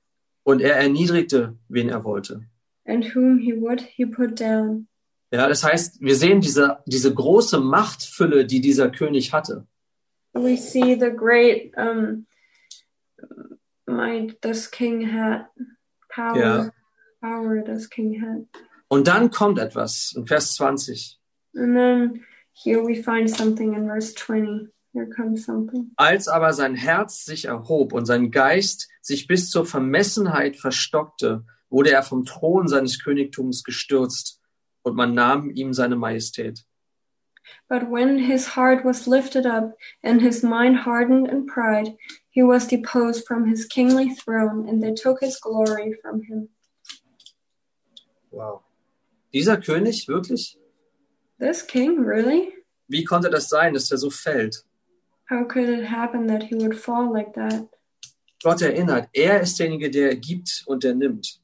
[0.44, 2.46] Und er erniedrigte, wen er wollte.
[2.84, 4.88] And whom he would he put down.
[5.30, 9.66] Ja, das heißt, wir sehen diese, diese große Machtfülle, die dieser König hatte.
[10.32, 12.26] We see the great um,
[13.86, 15.46] might this king had,
[16.08, 16.70] power, Yeah.
[17.20, 18.46] power this king had.
[18.88, 21.18] Und dann kommt etwas in Vers 20.
[21.56, 24.70] And then here we find something in verse 20.
[24.92, 25.90] Here comes something.
[25.96, 31.90] Als aber sein Herz sich erhob und sein Geist sich bis zur Vermessenheit verstockte, wurde
[31.90, 34.40] er vom Thron seines Königtums gestürzt
[34.82, 36.64] und man nahm ihm seine Majestät.
[37.68, 41.96] But when his heart was lifted up and his mind hardened in pride,
[42.30, 46.48] he was deposed from his kingly throne, and they took his glory from him.
[48.30, 48.62] Wow.
[49.32, 50.56] Dieser König, wirklich?
[51.38, 52.52] This king, really?
[52.88, 54.64] Wie konnte das sein, dass er so fällt?
[55.28, 57.68] How could it happen that he would fall like that?
[58.42, 61.40] Gott erinnert, er ist derjenige, der gibt und der nimmt.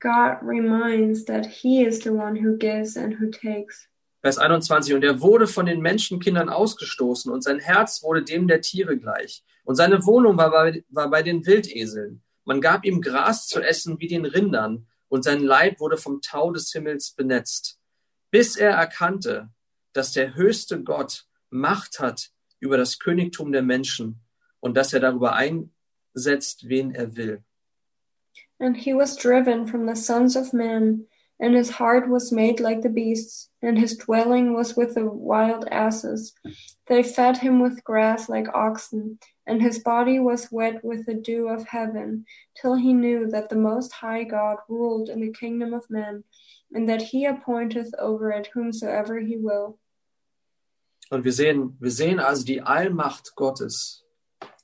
[0.00, 3.88] God reminds that he is the one who gives and who takes.
[4.22, 4.94] Vers 21.
[4.94, 9.44] Und er wurde von den Menschenkindern ausgestoßen und sein Herz wurde dem der Tiere gleich.
[9.64, 12.22] Und seine Wohnung war bei, war bei den Wildeseln.
[12.44, 16.52] Man gab ihm Gras zu essen wie den Rindern und sein Leib wurde vom Tau
[16.52, 17.78] des Himmels benetzt.
[18.30, 19.50] Bis er erkannte,
[19.92, 24.20] dass der höchste Gott Macht hat über das Königtum der Menschen
[24.60, 27.44] und dass er darüber einsetzt, wen er will.
[28.64, 31.04] And he was driven from the sons of men,
[31.38, 35.68] and his heart was made like the beasts, and his dwelling was with the wild
[35.70, 36.32] asses.
[36.86, 41.46] They fed him with grass like oxen, and his body was wet with the dew
[41.46, 42.24] of heaven,
[42.58, 46.24] till he knew that the Most High God ruled in the kingdom of men,
[46.72, 49.78] and that he appointeth over it whomsoever he will.
[51.10, 54.02] Und wir sehen, wir sehen also die Allmacht Gottes.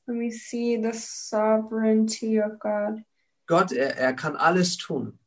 [0.09, 3.05] And we see the sovereignty of God.
[3.51, 5.19] Gott, er, er kann alles tun.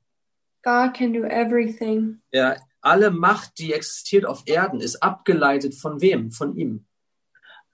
[0.64, 2.22] God can do everything.
[2.32, 6.32] Ja, alle Macht, die existiert auf Erden, ist abgeleitet von wem?
[6.32, 6.86] Von ihm.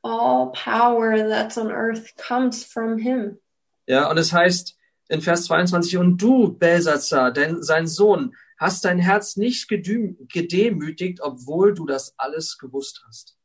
[0.01, 3.37] All power that's on earth comes from him.
[3.85, 4.75] Ja, und es heißt
[5.09, 11.75] in Vers 22, und du, Belsazar, dein, sein Sohn, hast dein Herz nicht gedemütigt, obwohl
[11.75, 13.37] du das alles gewusst hast.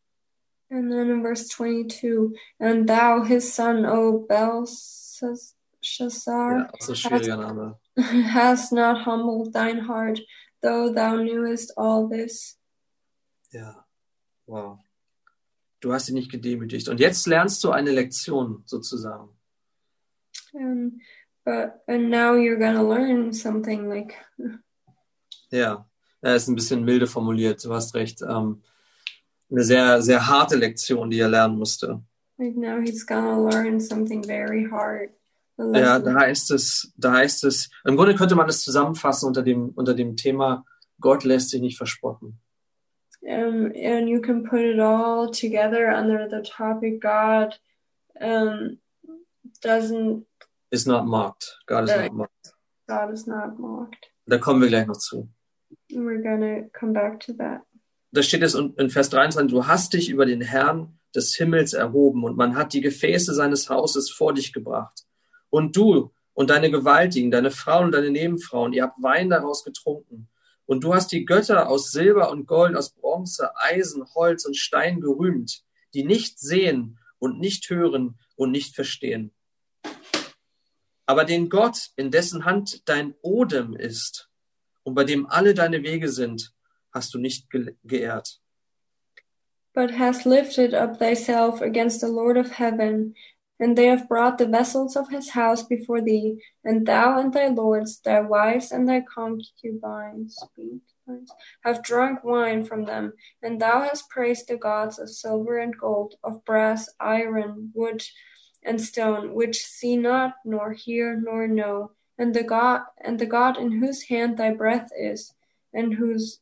[0.70, 4.26] And then in verse 22, and thou, his son, O
[5.84, 7.78] Belshazzar, Ja, so Name.
[8.32, 10.20] hast not humbled thine heart,
[10.62, 12.58] though thou knewest all this.
[13.52, 13.84] Ja,
[14.46, 14.78] wow.
[15.80, 16.88] Du hast ihn nicht gedemütigt.
[16.88, 19.28] Und jetzt lernst du eine Lektion sozusagen.
[20.54, 21.00] And
[21.44, 24.14] but and now you're gonna learn something like
[25.50, 25.86] Ja.
[26.22, 28.22] Er ist ein bisschen milde formuliert, du hast recht.
[28.22, 28.62] Ähm,
[29.50, 32.02] eine sehr, sehr harte Lektion, die er lernen musste.
[32.38, 35.10] Like now he's gonna learn something very hard.
[35.56, 39.70] Ja, da heißt es, da heißt es, im Grunde könnte man es zusammenfassen unter dem,
[39.70, 40.64] unter dem Thema,
[41.00, 42.40] Gott lässt sich nicht verspotten.
[43.22, 47.58] Um, and you can put it all together under the topic God
[48.20, 48.78] um,
[49.62, 50.26] doesn't,
[50.70, 51.58] Is not mocked.
[51.66, 52.54] God is not mocked.
[52.86, 54.10] God is not mocked.
[54.26, 55.28] Da kommen wir gleich noch zu.
[55.90, 57.62] We're gonna come back to that.
[58.12, 61.72] Da steht es in in Vers 23, du hast dich über den Herrn des Himmels
[61.72, 65.04] erhoben und man hat die Gefäße seines Hauses vor dich gebracht.
[65.54, 70.28] Und du und deine Gewaltigen, deine Frauen und deine Nebenfrauen, ihr habt Wein daraus getrunken.
[70.66, 75.00] Und du hast die Götter aus Silber und Gold, aus Bronze, Eisen, Holz und Stein
[75.00, 75.62] gerühmt,
[75.94, 79.32] die nicht sehen und nicht hören und nicht verstehen.
[81.06, 84.28] Aber den Gott, in dessen Hand dein Odem ist
[84.82, 86.52] und bei dem alle deine Wege sind,
[86.90, 88.40] hast du nicht ge geehrt.
[89.72, 93.14] But hast lifted up thyself against the Lord of heaven,
[93.60, 97.48] and they have brought the vessels of his house before thee, and thou and thy
[97.48, 100.36] lords, thy wives and thy concubines,
[101.64, 103.12] have drunk wine from them,
[103.42, 108.02] and thou hast praised the gods of silver and gold, of brass, iron, wood,
[108.62, 113.56] and stone, which see not, nor hear, nor know, and the God and the God
[113.56, 115.34] in whose hand thy breath is,
[115.72, 116.40] and whose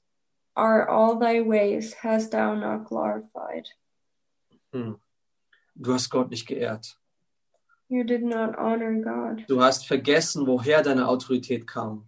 [0.55, 3.68] are all thy ways, hast thou not glorified.
[4.72, 4.98] Hm.
[5.75, 6.96] Du hast Gott nicht geehrt.
[7.92, 9.44] You did not honor God.
[9.48, 12.07] Du hast vergessen, woher deine Autorität kam.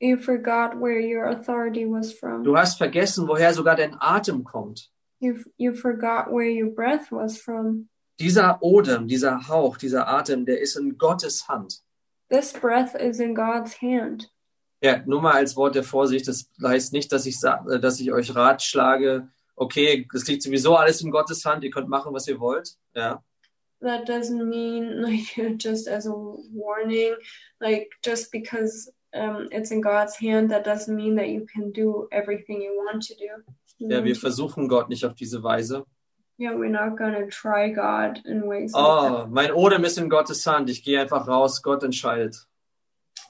[0.00, 2.42] You forgot where your authority was from.
[2.42, 4.88] Du hast vergessen, woher sogar dein Atem kommt.
[5.20, 7.90] You, you forgot where your breath was from.
[8.18, 11.82] Dieser Odem, dieser Hauch, dieser Atem, der ist in Gottes Hand.
[12.30, 14.30] This breath is in God's hand.
[14.80, 18.10] Ja, nur mal als Wort der Vorsicht, das heißt nicht, dass ich, äh, dass ich
[18.10, 22.40] euch ratschlage, okay, das liegt sowieso alles in Gottes Hand, ihr könnt machen, was ihr
[22.40, 22.74] wollt.
[22.94, 23.22] Ja.
[23.82, 27.16] That doesn't mean like just as a warning,
[27.60, 32.08] like just because um, it's in God's hand, that doesn't mean that you can do
[32.12, 33.42] everything you want to do.
[33.78, 35.84] Ja, wir versuchen Gott nicht auf diese Weise.
[36.38, 38.72] yeah, we're not gonna try God in ways.
[38.72, 39.24] like that.
[39.24, 42.46] Oh, mein Odem ist in Gottes Hand, ich gehe einfach raus, Gott entscheidet.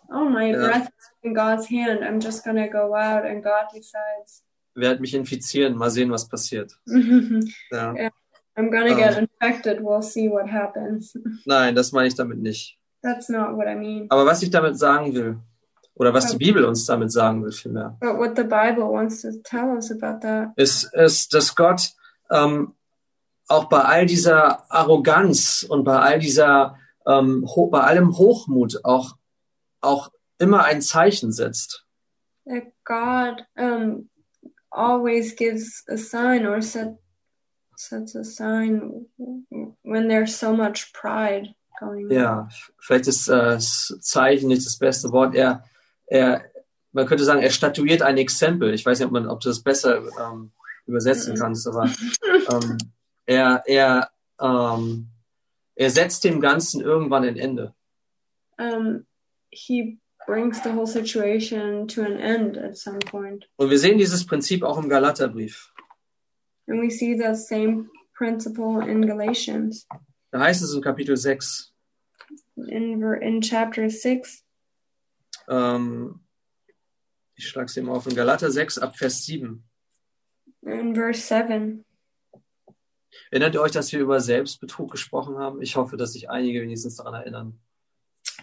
[0.08, 0.66] Oh, my Yeah.
[0.68, 2.04] breath is in God's hand.
[2.04, 4.42] I'm just gonna go out and God decides.
[4.74, 6.72] Werd mich infizieren, mal sehen, was passiert.
[6.88, 8.10] I'm Ja.
[8.70, 8.96] Gonna Oh.
[8.96, 9.80] get infected.
[9.80, 11.14] We'll see what happens.
[11.44, 12.78] Nein, das meine ich damit nicht.
[13.02, 14.06] That's not what I mean.
[14.10, 15.38] Aber was ich damit sagen will,
[15.94, 19.28] oder was die Bibel uns damit sagen will vielmehr, But what the Bible wants to
[19.44, 21.92] tell us about that ist, ist dass Gott
[22.30, 22.74] ähm,
[23.48, 29.16] auch bei all dieser Arroganz und bei all dieser, ähm, bei allem Hochmut auch,
[29.80, 31.84] auch immer ein Zeichen setzt.
[32.46, 34.08] that God um
[34.70, 36.96] always gives a sign or set
[37.78, 39.06] sets a sign
[39.82, 42.10] when there's so much pride going on.
[42.10, 45.34] Ja, vielleicht ist äh, das Zeichen nicht das beste Wort.
[45.34, 45.64] Er,
[46.06, 46.44] er,
[46.92, 48.72] man könnte sagen, er statuiert ein Exempel.
[48.74, 50.52] Ich weiß nicht, ob, man, ob du das besser ähm,
[50.86, 51.38] übersetzen Mhm.
[51.38, 51.84] kannst, aber
[52.50, 52.78] ähm,
[53.26, 54.10] er, er,
[54.40, 55.08] ähm,
[55.74, 57.74] er setzt dem Ganzen irgendwann ein Ende.
[58.58, 59.04] Um,
[59.50, 63.46] he brings the whole situation to an end at some point.
[63.56, 65.72] Und wir sehen dieses Prinzip auch im Galaterbrief.
[66.66, 69.86] And we see that same principle in Galatians.
[70.30, 71.72] Da heißt es in Kapitel 6,
[72.56, 74.44] In in chapter six,
[75.48, 76.20] ähm,
[77.36, 79.62] ich schlage es eben auf, in Galater 6 ab Vers 7.
[80.62, 81.84] in verse seven.
[83.30, 85.62] Erinnert ihr euch, dass wir über Selbstbetrug gesprochen haben?
[85.62, 87.58] Ich hoffe, dass sich einige wenigstens daran erinnern.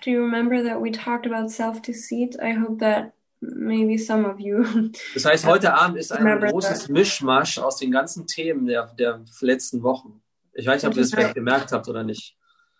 [0.03, 2.35] Do you remember that we talked about self-deceit?
[2.41, 3.13] I hope that
[3.55, 4.63] maybe some of you
[5.13, 6.89] Das heißt, heute Abend ist ein großes that.
[6.89, 10.21] Mischmasch aus den ganzen Themen der, der letzten Wochen.
[10.53, 12.37] Ich weiß nicht, ob ihr das vielleicht gemerkt habt oder nicht.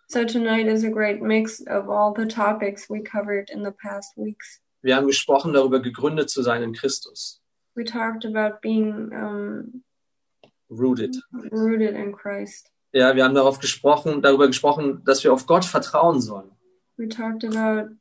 [0.08, 4.16] So tonight is a great mix of all the topics we covered in the past
[4.18, 4.62] weeks.
[4.82, 7.42] Wir haben gesprochen darüber, gegründet zu sein in Christus.
[7.76, 9.84] We talked about being um,
[10.70, 11.16] Rooted.
[11.52, 12.70] rooted in Christ.
[12.92, 16.52] Ja, wir haben darauf gesprochen, darüber gesprochen, dass wir auf Gott vertrauen sollen.
[16.98, 17.96] We talked about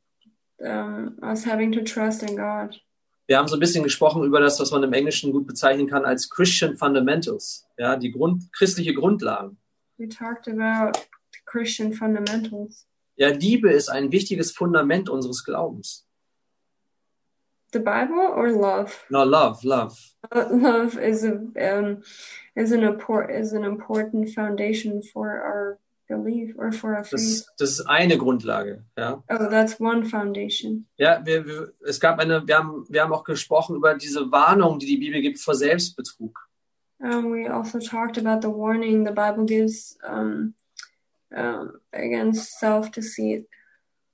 [0.63, 2.79] um, us having to trust in God.
[3.27, 6.03] Wir haben so ein bisschen gesprochen über das, was man im Englischen gut bezeichnen kann
[6.03, 7.65] als Christian Fundamentals.
[7.77, 9.57] Ja, die Grund, christliche Grundlagen.
[9.97, 10.99] We talked about
[11.45, 12.85] Christian fundamentals.
[13.15, 16.05] Ja, Liebe ist ein wichtiges Fundament unseres Glaubens.
[17.71, 18.93] The Bible or love?
[19.09, 19.97] No, love, love.
[20.31, 22.03] Uh, Love is a um,
[22.55, 27.11] is an import is an important foundation for our or for faith.
[27.11, 28.83] Das, das ist eine Grundlage.
[28.97, 30.85] Ja, Oh, that's one foundation.
[30.97, 34.79] ja wir, wir, es gab eine, wir haben, wir haben auch gesprochen über diese Warnung,
[34.79, 36.37] die die Bibel gibt vor Selbstbetrug.
[36.99, 40.53] Um, we also talked about the warning the Bible gives um,
[41.35, 43.45] um, against self-deceit.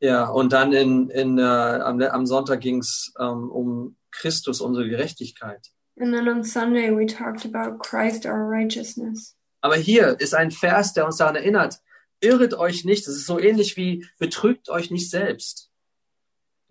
[0.02, 4.88] Ja, und dann in, in, äh, am, am Sonntag ging es ähm, um Christus, unsere
[4.90, 5.72] Gerechtigkeit.
[6.00, 9.36] And then on Sunday we talked about Christ, our righteousness.
[9.62, 11.80] Aber hier ist ein Vers, der uns daran erinnert,
[12.22, 13.06] irret euch nicht.
[13.08, 15.70] Das ist so ähnlich wie betrügt euch nicht selbst.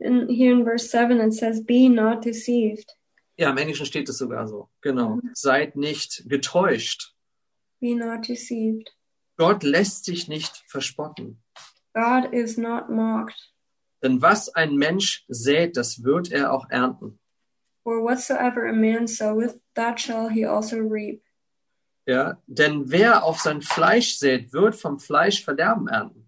[0.01, 2.95] And here in verse 7 it says, Be not deceived.
[3.37, 4.69] Ja, im Englischen steht es sogar so.
[4.81, 5.19] Genau.
[5.33, 7.15] Seid nicht getäuscht.
[7.81, 8.91] Be not deceived.
[9.37, 11.43] Gott lässt sich nicht verspotten.
[11.95, 13.53] God is not mocked.
[14.03, 17.19] Denn was ein Mensch sät, das wird er auch ernten.
[17.83, 21.23] For whatsoever a man soweth, that shall he also reap.
[22.09, 26.27] Ja, denn wer auf sein Fleisch sät, wird vom Fleisch Verderben ernten.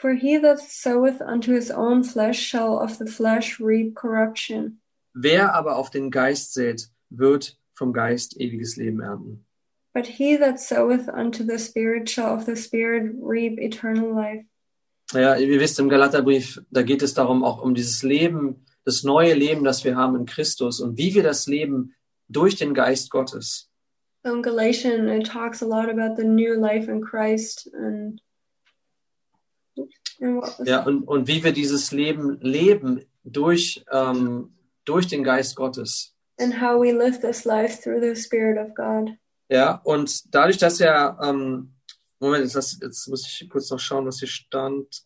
[0.00, 4.80] For he that soweth unto his own flesh shall of the flesh reap corruption.
[5.14, 9.46] Wer aber auf den Geist sät, wird vom Geist ewiges Leben ernten.
[9.94, 14.44] But he that soweth unto the Spirit shall of the Spirit reap eternal life.
[15.12, 19.34] Ja, ihr wisst, im Galaterbrief, da geht es darum, auch um dieses Leben, das neue
[19.34, 21.94] Leben, das wir haben in Christus und wie wir das leben
[22.28, 23.71] durch den Geist Gottes.
[24.24, 28.20] In Galatian, it talks a lot about the new life in Christ and,
[30.20, 34.54] and Ja, und, und wie wir dieses Leben leben durch, ähm,
[34.84, 36.14] durch den Geist Gottes.
[36.38, 39.10] and how we live this life through the Spirit of God.
[39.48, 41.74] Ja, und dadurch, dass er, ähm,
[42.20, 45.04] Moment, jetzt, lass- jetzt muss ich kurz noch schauen, was hier stand.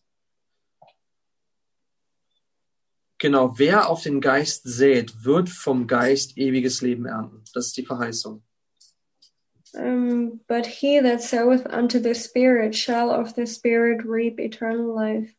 [3.19, 7.43] Genau, wer auf den Geist sät, wird vom Geist ewiges Leben ernten.
[7.53, 8.43] Das ist die Verheißung.
[9.73, 15.33] Um, but he that soweth unto the Spirit shall of the Spirit reap eternal life.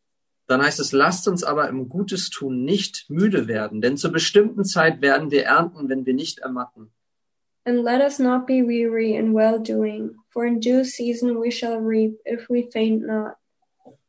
[0.49, 4.65] Dann heißt es, lasst uns aber im Gutes tun nicht müde werden, denn zur bestimmten
[4.65, 6.91] Zeit werden wir ernten, wenn wir nicht ermatten.
[7.65, 11.79] And let us not be weary in well doing, for in due season we shall
[11.79, 13.35] reap if we faint not.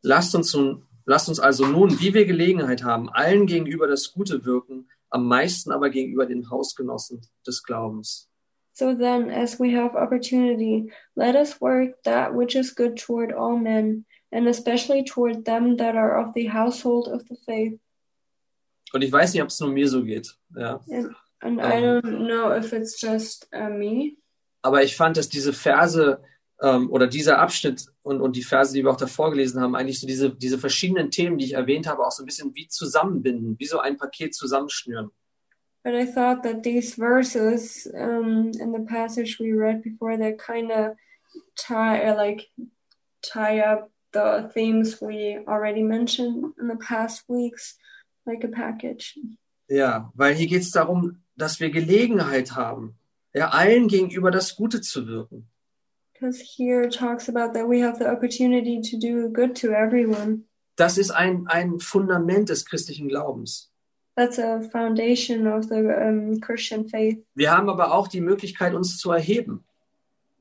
[0.01, 4.45] Lasst uns, nun, lasst uns also nun, wie wir Gelegenheit haben, allen gegenüber das Gute
[4.45, 8.28] wirken, am meisten aber gegenüber den Hausgenossen des Glaubens.
[8.73, 13.57] So then, as we have opportunity, let us work that which is good toward all
[13.57, 17.79] men, and especially toward them that are of the household of the faith.
[18.93, 20.35] Und ich weiß nicht, ob es nur mir so geht.
[20.55, 20.79] Ja.
[20.89, 22.01] And, and I Um.
[22.01, 24.17] don't know if it's just uh, me,
[24.61, 26.21] Aber ich fand, dass diese Verse
[26.61, 29.99] ähm, oder dieser Abschnitt und, und die Verse, die wir auch davor gelesen haben, eigentlich
[29.99, 33.57] so diese, diese verschiedenen Themen, die ich erwähnt habe, auch so ein bisschen wie zusammenbinden,
[33.57, 35.11] wie so ein Paket zusammenschnüren.
[35.89, 40.71] But I thought that these verses um, in the passage we read before that kind
[40.71, 40.95] of
[41.57, 42.45] tie, like,
[43.23, 47.75] tie up the themes we already mentioned in the past weeks,
[48.27, 49.17] like a package.
[49.67, 52.93] Ja, weil hier geht es darum, dass wir Gelegenheit haben,
[53.33, 55.47] ja, allen gegenüber das Gute zu wirken.
[56.13, 60.43] Because here talks about that we have the opportunity to do good to everyone.
[60.75, 63.71] Das ist ein, ein Fundament des christlichen Glaubens.
[64.19, 67.23] That's a foundation of the um, Christian faith.
[67.35, 69.63] Wir haben aber auch die Möglichkeit, uns zu erheben.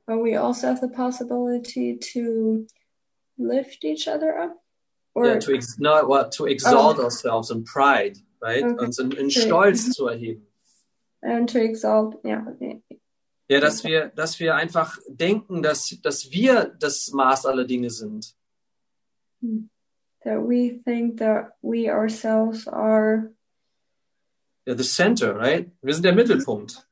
[0.04, 2.66] But we also have the possibility to
[3.36, 4.56] lift each other up.
[5.14, 8.64] Or Ja, to, ex no, well, to exalt ourselves in pride, right?
[8.64, 8.84] Okay.
[8.84, 9.46] Uns in, in Okay.
[9.46, 10.42] Stolz zu erheben.
[11.22, 12.42] and to exalt, yeah.
[12.60, 12.78] yeah.
[13.48, 18.34] Ja, dass wir, dass wir einfach denken, dass, dass wir das Maß aller Dinge sind.
[20.24, 23.30] That we think that we ourselves are
[24.76, 25.70] the center, right?
[25.82, 26.84] Wir sind der Mittelpunkt.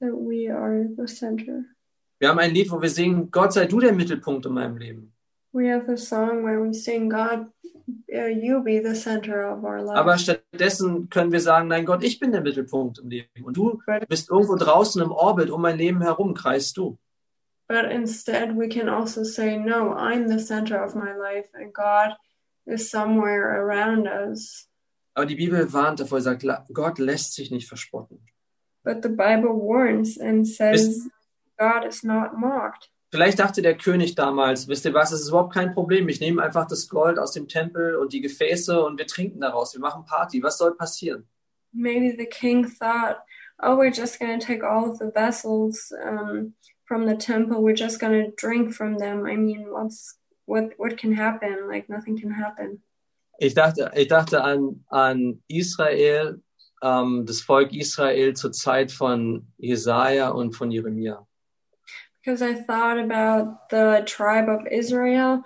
[0.00, 1.64] that we are the center.
[2.18, 5.12] Wir haben ein Lied, wo wir singen, Gott sei du der Mittelpunkt in meinem Leben.
[5.52, 7.46] We have a song where we sing, God,
[8.12, 9.96] uh, you be the center of our life.
[9.96, 13.44] Aber stattdessen können wir sagen, nein Gott, ich bin der Mittelpunkt im Leben.
[13.44, 16.98] Und du bist irgendwo draußen im Orbit um mein Leben herum, kreist du.
[17.68, 22.14] But instead, we can also say, No, I'm the center of my life, and God
[22.66, 24.68] is somewhere around us.
[25.14, 28.20] Aber die Bibel warnt davor, sagt, Gott lässt sich nicht verspotten.
[28.82, 31.08] But the Bible warns and says,
[31.58, 32.90] God is not mocked.
[33.10, 36.08] Vielleicht dachte der König damals, wisst ihr was, es ist überhaupt kein Problem.
[36.08, 39.72] Ich nehme einfach das Gold aus dem Tempel und die Gefäße und wir trinken daraus.
[39.72, 40.42] Wir machen Party.
[40.42, 41.28] Was soll passieren?
[41.72, 43.18] Maybe the king thought,
[43.62, 46.54] Oh, we're just going to take all of the vessels um,
[46.84, 47.62] from the temple.
[47.62, 49.26] We're just going to drink from them.
[49.26, 51.68] I mean, what's what what can happen?
[51.68, 52.80] Like nothing can happen.
[53.44, 56.40] Ich dachte, ich dachte an, an Israel,
[56.82, 61.26] ähm, das Volk Israel zur Zeit von Jesaja und von Jeremia.
[62.24, 65.42] because I thought about the tribe of Israel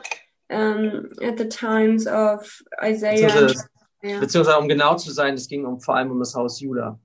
[0.48, 3.26] um, at the times of Isaiah.
[3.26, 3.68] Beziehungsweise,
[4.20, 6.96] beziehungsweise um genau zu sein, es ging um, vor allem um das Haus Juda.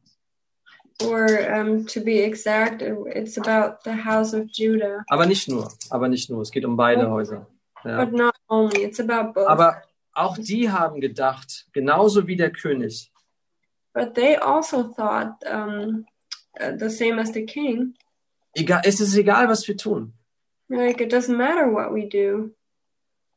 [1.04, 1.26] Or
[1.60, 5.04] um, to be exact, it- it's about the house of Judah.
[5.10, 6.42] Aber nicht nur, aber nicht nur.
[6.44, 7.48] Es geht um beide Häuser.
[7.84, 8.06] Ja.
[8.06, 9.48] But not only, it's about both.
[9.48, 9.82] Aber
[10.14, 13.12] auch die haben gedacht, genauso wie der König,
[13.94, 16.06] but they also thought um,
[16.60, 17.96] uh, the same as the king.
[18.56, 20.14] egal, es ist egal, was wir tun.
[20.70, 22.52] Like, it doesn't matter what we do.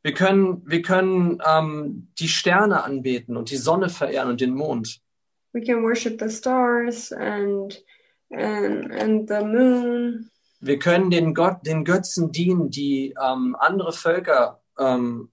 [0.02, 5.00] Wir können, wir können ähm, die Sterne anbeten und die Sonne verehren und den Mond.
[5.52, 7.82] We can worship the stars and
[8.30, 10.30] and and the moon.
[10.60, 15.30] Wir können den Gott, den Götzen dienen, die ähm, andere Völker, ähm,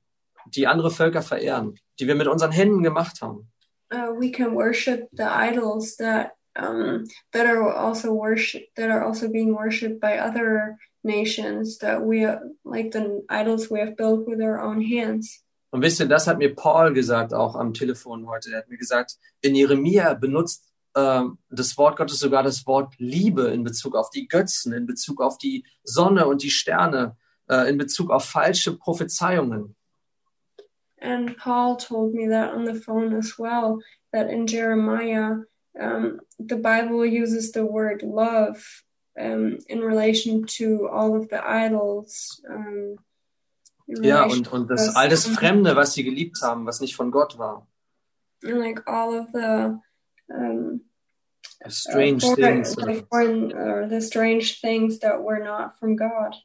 [0.48, 3.50] die andere Völker verehren, die wir mit unseren Händen gemacht haben.
[3.94, 9.30] Uh, we can worship the idols that um, that are also worship that are also
[9.30, 12.26] being worshipped by other nations that we
[12.64, 15.44] like the idols we have built with our own hands.
[15.72, 18.52] Und wisst ihr, das hat mir Paul gesagt, auch am Telefon heute.
[18.52, 23.48] Er hat mir gesagt, in Jeremia benutzt ähm, das Wort Gottes sogar das Wort Liebe
[23.48, 27.18] in Bezug auf die Götzen, in Bezug auf die Sonne und die Sterne,
[27.50, 29.76] äh, in Bezug auf falsche Prophezeiungen.
[31.04, 33.80] And Paul told me that on the phone as well,
[34.14, 35.44] that in Jeremiah,
[35.80, 38.64] um, the Bible uses the word love
[39.20, 42.42] um, in relation to all of the idols.
[42.50, 42.98] Um,
[43.86, 47.38] Ja, und, und das all das Fremde, was sie geliebt haben, was nicht von Gott
[47.38, 47.68] war.
[48.44, 49.80] and like all of the
[50.34, 50.82] um,
[51.68, 52.78] Strange uh, foreign, things.
[52.78, 56.36] like foreign, uh, the strange things that were not from God.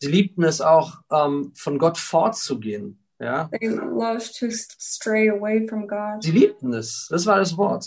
[0.00, 2.98] Sie liebten es auch, ähm, von Gott fortzugehen.
[3.20, 6.22] Ja, They loved to stray away from God.
[6.22, 7.08] sie liebten es.
[7.10, 7.86] Das war das Wort.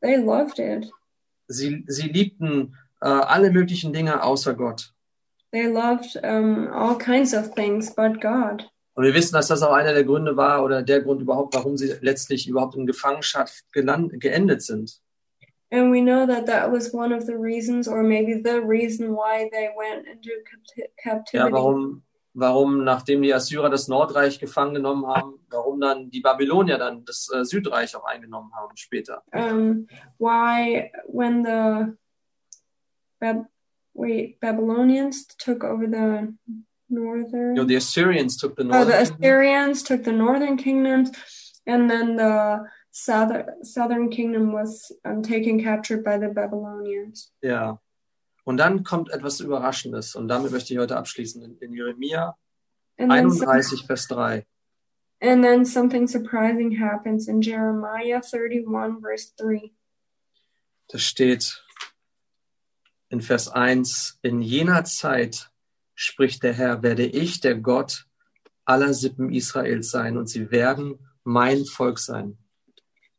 [0.00, 0.90] They loved it.
[1.48, 4.92] Sie, sie liebten äh, alle möglichen Dinge außer Gott.
[5.52, 8.68] They loved um, all kinds of things but God.
[8.94, 11.76] Und wir wissen, dass das auch einer der Gründe war oder der Grund überhaupt, warum
[11.76, 15.00] sie letztlich überhaupt in Gefangenschaft geland, geendet sind.
[15.70, 19.48] And we know that that was one of the reasons, or maybe the reason why
[19.50, 21.36] they went into capti- captivity.
[21.36, 22.02] Ja, warum,
[22.34, 27.30] warum, nachdem die Assyrer das Nordreich gefangen genommen haben, warum dann die Babylonier dann das
[27.32, 29.22] äh, Südreich auch eingenommen haben später.
[29.32, 29.86] Um,
[30.18, 31.96] why, when the
[33.20, 33.46] Bab-
[33.94, 36.34] wait, Babylonians took over the
[36.90, 39.16] northern, know, the Assyrians took the oh, northern the kingdom.
[39.16, 41.10] Assyrians took the northern kingdoms,
[41.66, 47.30] and then the southern southern kingdom was um, taken captured by the Babylonians.
[47.42, 47.78] Ja.
[48.44, 51.42] Und dann kommt etwas Überraschendes und damit möchte ich heute abschließen.
[51.42, 52.36] In, in Jeremia
[52.98, 54.46] And then, some- 31, Vers 3.
[55.20, 59.72] and then something surprising happens in Jeremiah 31, verse 3.
[60.88, 61.62] Da steht
[63.08, 65.50] in Vers 1, in jener Zeit
[65.94, 68.06] spricht der Herr, werde ich der Gott
[68.66, 72.36] aller Sippen Israels sein und sie werden mein Volk sein.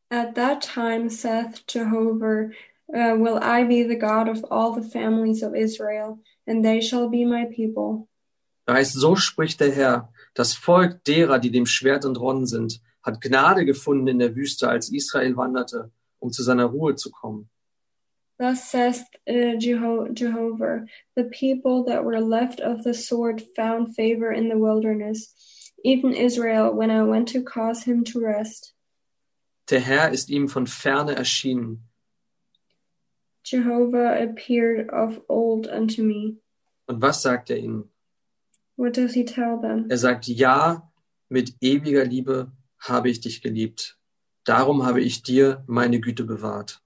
[0.10, 2.52] At that time, saith Jehovah,
[2.94, 7.10] uh, will I be the God of all the families of Israel, and they shall
[7.10, 8.08] be my people.
[8.66, 13.22] Da heißt, so spricht der Herr, das Volk derer, die dem Schwert entronnen sind, hat
[13.22, 17.50] Gnade gefunden in der Wüste, als Israel wanderte, um zu seiner Ruhe zu kommen.
[18.38, 24.32] Thus saith uh, Jeho- Jehovah, the people that were left of the sword found favor
[24.32, 28.74] in the wilderness, even Israel, when I went to cause him to rest.
[29.70, 31.88] Der Herr ist ihm von ferne erschienen.
[33.46, 36.38] Jehovah appeared of old unto me.
[36.88, 37.90] Und was sagt er ihnen?
[38.76, 39.86] What does he tell them?
[39.90, 40.92] Er sagt, ja,
[41.30, 43.98] mit ewiger Liebe habe ich dich geliebt.
[44.44, 46.82] Darum habe ich dir meine Güte bewahrt.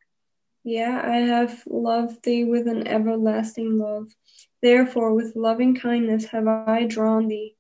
[0.66, 4.14] Yeah, I have loved thee with an everlasting love.
[4.62, 7.55] Therefore, with loving kindness have I drawn thee.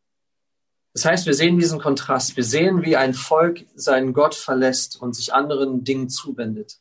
[0.93, 2.35] Das heißt, wir sehen diesen Kontrast.
[2.35, 6.79] Wir sehen, wie ein Volk seinen Gott verlässt und sich anderen Dingen zuwendet.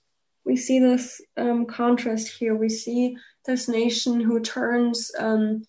[0.49, 2.57] We see this um, contrast here.
[2.57, 5.67] We see this nation who turns um,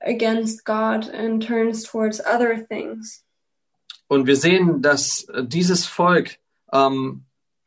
[0.00, 3.24] against God and turns towards other things.
[4.08, 6.38] Und wir sehen, dass dieses Volk,
[6.72, 7.24] ähm,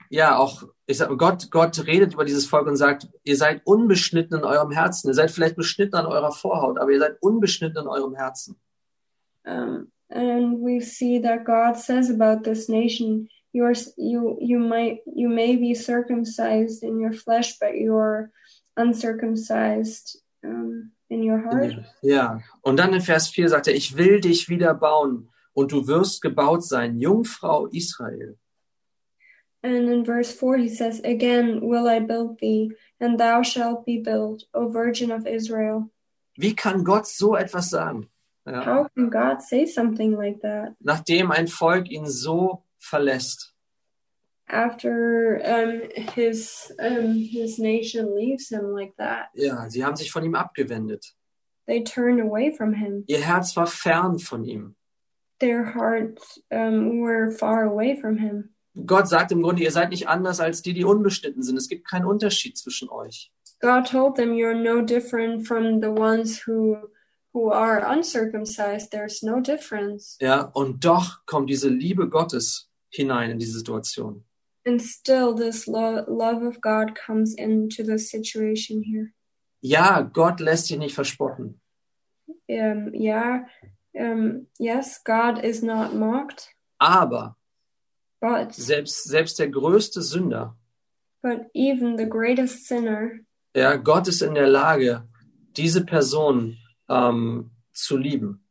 [0.09, 4.37] ja, auch, ich sag Gott, Gott redet über dieses Volk und sagt, ihr seid unbeschnitten
[4.37, 5.09] in eurem Herzen.
[5.09, 8.55] Ihr seid vielleicht beschnitten an eurer Vorhaut, aber ihr seid unbeschnitten in eurem Herzen.
[9.45, 15.01] Um, and we see that God says about this nation, you are you you might
[15.05, 18.31] you may be circumcised in your flesh, but you're
[18.75, 21.73] uncircumcised um, in your heart.
[22.01, 25.87] Ja, und dann in Vers 4 sagt er, ich will dich wieder bauen und du
[25.87, 28.37] wirst gebaut sein, Jungfrau Israel.
[29.61, 32.71] And in verse 4, he says, Again will I build thee,
[33.01, 35.89] and thou shalt be built, O Virgin of Israel.
[36.37, 38.07] Wie kann Gott so etwas sagen?
[38.45, 38.65] Ja.
[38.65, 43.53] How can God say something like that Nachdem ein Volk ihn so verlässt.
[44.49, 45.81] after um,
[46.15, 49.29] his um, his nation leaves him like that?
[49.33, 51.13] Ja, sie haben sich von ihm abgewendet.
[51.67, 53.03] They turned away from him.
[53.07, 54.75] Ihr Herz war fern von ihm.
[55.39, 58.55] Their hearts um, were far away from him.
[58.85, 61.57] Gott sagt im Grunde, ihr seid nicht anders als die, die unbeschnitten sind.
[61.57, 63.31] Es gibt keinen Unterschied zwischen euch.
[63.61, 66.77] God told them, "You're no different from the ones who
[67.33, 68.89] who are uncircumcised.
[68.91, 74.23] There's no difference." Ja, und doch kommt diese Liebe Gottes hinein in diese Situation.
[74.65, 79.11] And still, this lo- love of God comes into the situation here.
[79.61, 81.59] Ja, Gott lässt sich nicht verspotten.
[82.47, 83.45] Um, yeah,
[83.93, 87.35] um, yes, God is not mocked, Aber
[88.21, 90.55] but selbst, selbst der größte Sünder,
[91.21, 93.19] but even the greatest sinner,
[93.55, 95.07] ja, Gott ist in der Lage,
[95.57, 98.43] diese Person ähm, zu lieben.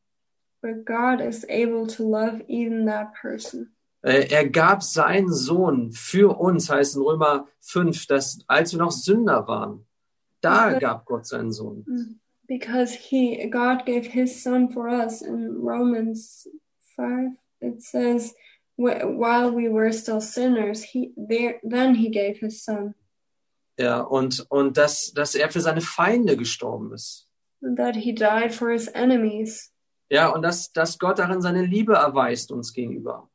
[0.60, 3.74] but God is able to love even that person.
[4.08, 8.90] Äh, Er gab seinen Sohn für uns, heißt in Römer 5, dass als wir noch
[8.92, 9.86] Sünder waren,
[10.40, 11.84] da gab Gott seinen Sohn.
[12.46, 16.48] because he God gave his son for us in Romans
[16.96, 18.34] 5 it says
[18.78, 22.94] "Wh- while we were still sinners he there then he gave his son
[23.78, 27.28] Ja, und, und dass, dass er für seine Feinde gestorben ist.
[27.60, 29.70] and that he died for his enemies
[30.10, 33.28] Ja, und dass, dass Gott darin seine Liebe erweist uns gegenüber.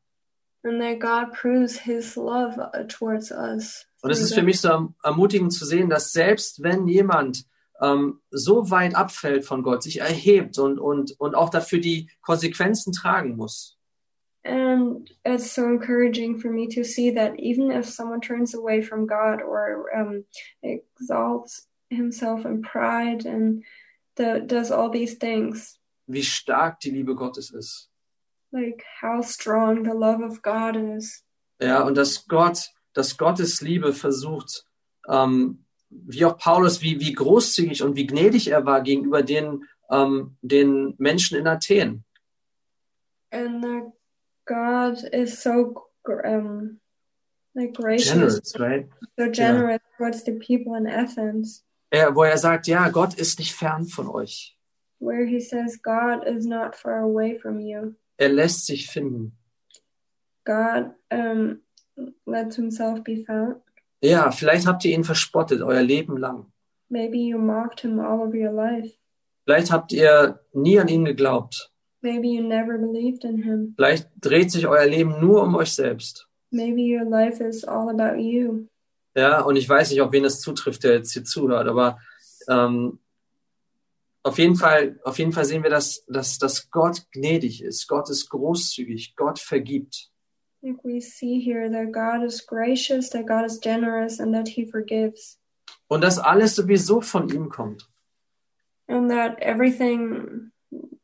[0.64, 4.70] And that God proves his love uh, towards us Und es ist für mich so
[4.70, 7.46] erm- ermutigend zu sehen, dass selbst wenn jemand
[7.82, 12.92] ähm, so weit abfällt von Gott, sich erhebt und, und, und auch dafür die Konsequenzen
[12.92, 13.78] tragen muss,
[14.46, 19.08] and it's so encouraging for me to see that even if someone turns away from
[19.08, 20.26] God or um,
[20.62, 23.64] exalts himself in pride and
[24.18, 27.90] the, does all these things wie stark die Liebe Gottes ist.
[28.54, 31.24] Like how strong the love of God is.
[31.62, 34.66] Ja, und dass Gott, dass Gottes Liebe versucht,
[35.10, 40.38] ähm, wie auch Paulus, wie, wie großzügig und wie gnädig er war gegenüber den, ähm,
[40.42, 42.04] den Menschen in Athen.
[43.32, 43.92] And that
[44.46, 46.80] God is so um
[47.56, 48.90] like gracious, Generous, right?
[49.18, 53.54] so generous towards the people in Athens, Er, wo er sagt, ja, Gott ist nicht
[53.54, 54.58] fern von euch.
[55.00, 57.96] where he says God is not far away from you.
[58.18, 59.38] Er lässt sich finden.
[60.46, 61.60] God um
[62.26, 63.58] lets himself be found.
[64.02, 66.52] Ja, vielleicht habt ihr ihn verspottet, euer Leben lang.
[66.90, 68.94] Maybe you mocked him all of your life.
[69.46, 71.72] Vielleicht habt ihr nie an ihn geglaubt.
[72.02, 73.74] Maybe you never believed in him.
[73.78, 76.28] Vielleicht dreht sich euer Leben nur um euch selbst.
[76.52, 78.68] Maybe your life is all about you.
[79.16, 82.00] Ja, und ich weiß nicht, auf wen es zutrifft, der jetzt hier zuhört, aber
[82.50, 83.00] ähm,
[84.24, 87.88] auf jeden Fall, auf jeden Fall sehen wir, dass, dass, dass Gott gnädig ist.
[87.88, 89.16] Gott ist großzügig.
[89.16, 90.10] Gott vergibt.
[90.62, 94.48] I think we see here that God is gracious, that God is generous, and that
[94.48, 95.38] he forgives.
[95.88, 97.90] Und dass alles sowieso von ihm kommt.
[98.88, 100.52] and that everything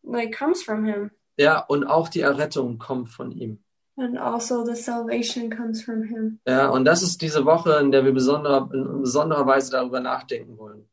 [0.03, 3.59] like comes from him Ja, und auch die Errettung kommt von ihm.
[3.97, 8.03] and also the salvation comes from him Ja, und das ist diese Woche, in der
[8.05, 10.88] wir besonderer, in besonderer Weise darüber nachdenken wollen.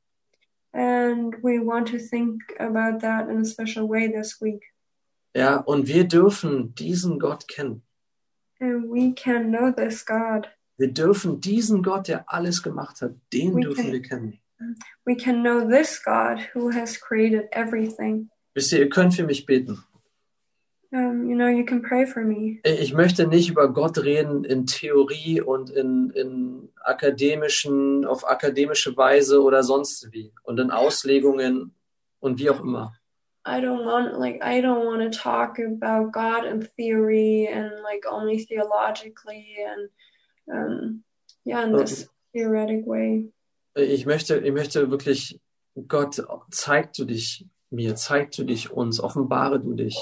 [0.77, 4.63] And we want to think about that in a special way this week
[5.35, 7.83] Ja, und wir dürfen diesen Gott kennen.
[8.61, 10.49] and we can know this god
[10.79, 14.39] Wir dürfen diesen Gott, der alles gemacht hat, den We dürfen can- wir kennen.
[15.07, 19.45] we can know this god who has created everything Wisst ihr, ihr könnt für mich
[19.47, 19.79] beten.
[20.97, 22.61] Um, you know you can pray for me.
[22.65, 29.43] Ich möchte nicht über Gott reden in Theorie und in, in akademischen, auf akademische Weise
[29.43, 31.75] oder sonst wie und in Auslegungen
[32.21, 32.93] und wie auch immer.
[33.49, 38.05] i don't want like i don't want to talk about god in theory and like
[38.11, 39.89] only theologically and
[40.49, 41.05] um
[41.45, 43.33] yeah in this theoretic way.
[43.75, 45.41] Ich möchte, ich möchte wirklich,
[45.87, 49.97] Gott, zeig du dich mir, zeig du dich uns, offenbare du dich,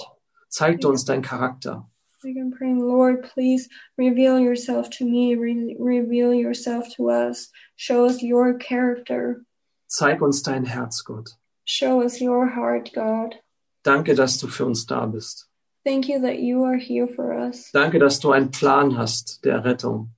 [0.55, 1.85] zeig du uns deinen Charakter.
[2.23, 8.07] Like I'm praying, Lord, please reveal yourself to me, re- reveal yourself to us, show
[8.07, 9.45] us your character,
[9.89, 11.37] Zeig uns dein Herz, Gott.
[11.65, 13.35] show us your heart, God.
[13.83, 15.49] Danke, dass du für uns da bist.
[15.85, 17.71] Thank you that you are here for us.
[17.73, 20.09] Danke, dass du einen Plan hast der Rettung.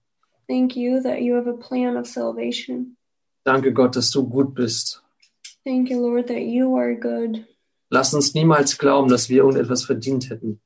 [0.48, 2.96] Thank you that you have a plan of salvation.
[3.44, 5.02] Danke, Gott, dass du gut bist.
[5.64, 7.44] Thank you, Lord, that you are good.
[7.90, 10.60] Lass uns niemals glauben, dass wir irgendetwas verdient hätten.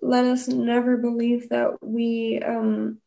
[0.00, 3.00] Let us never believe that we um,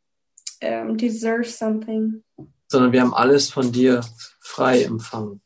[0.63, 2.23] um, deserve something,
[2.67, 4.01] sondern wir haben alles von dir
[4.39, 5.41] frei empfangen.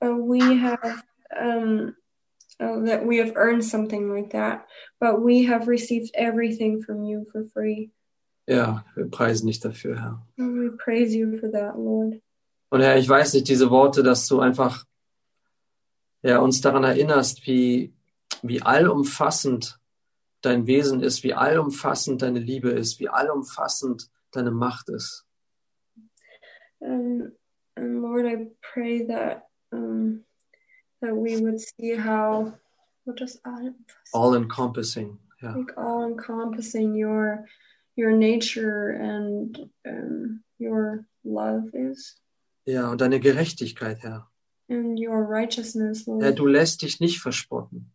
[0.00, 1.02] but we have
[1.38, 1.94] um,
[2.60, 4.66] uh, that we have earned something like that,
[5.00, 7.90] but we have received everything from you for free.
[8.46, 10.22] Ja, wir preisen dich dafür, Herr.
[10.36, 12.20] And we praise you for that, Lord.
[12.70, 14.84] Und Herr, ich weiß nicht, diese Worte, dass du einfach
[16.24, 17.92] ja, uns daran erinnerst, wie,
[18.42, 19.78] wie allumfassend
[20.40, 25.26] dein Wesen ist, wie allumfassend deine Liebe ist, wie allumfassend deine Macht ist.
[26.80, 27.32] Um,
[27.76, 30.24] and Lord, I pray that um,
[31.00, 32.52] that we would see how
[33.04, 33.40] what does
[34.12, 35.18] all encompassing.
[35.40, 35.54] Ja.
[35.54, 37.46] like all encompassing your
[37.96, 42.16] your nature and um, your love is
[42.66, 44.30] ja, und deine Gerechtigkeit, Herr.
[44.68, 46.22] And your righteousness, Lord.
[46.22, 47.90] Herr, du lässt dich nicht verspotten.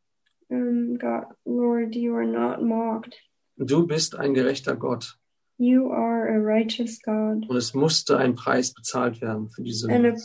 [0.50, 3.16] Um, God, Lord, you are not mocked.
[3.58, 5.16] Du bist ein gerechter Gott.
[5.58, 10.06] You are a righteous God, Und es musste ein Preis bezahlt werden für diese and
[10.06, 10.16] a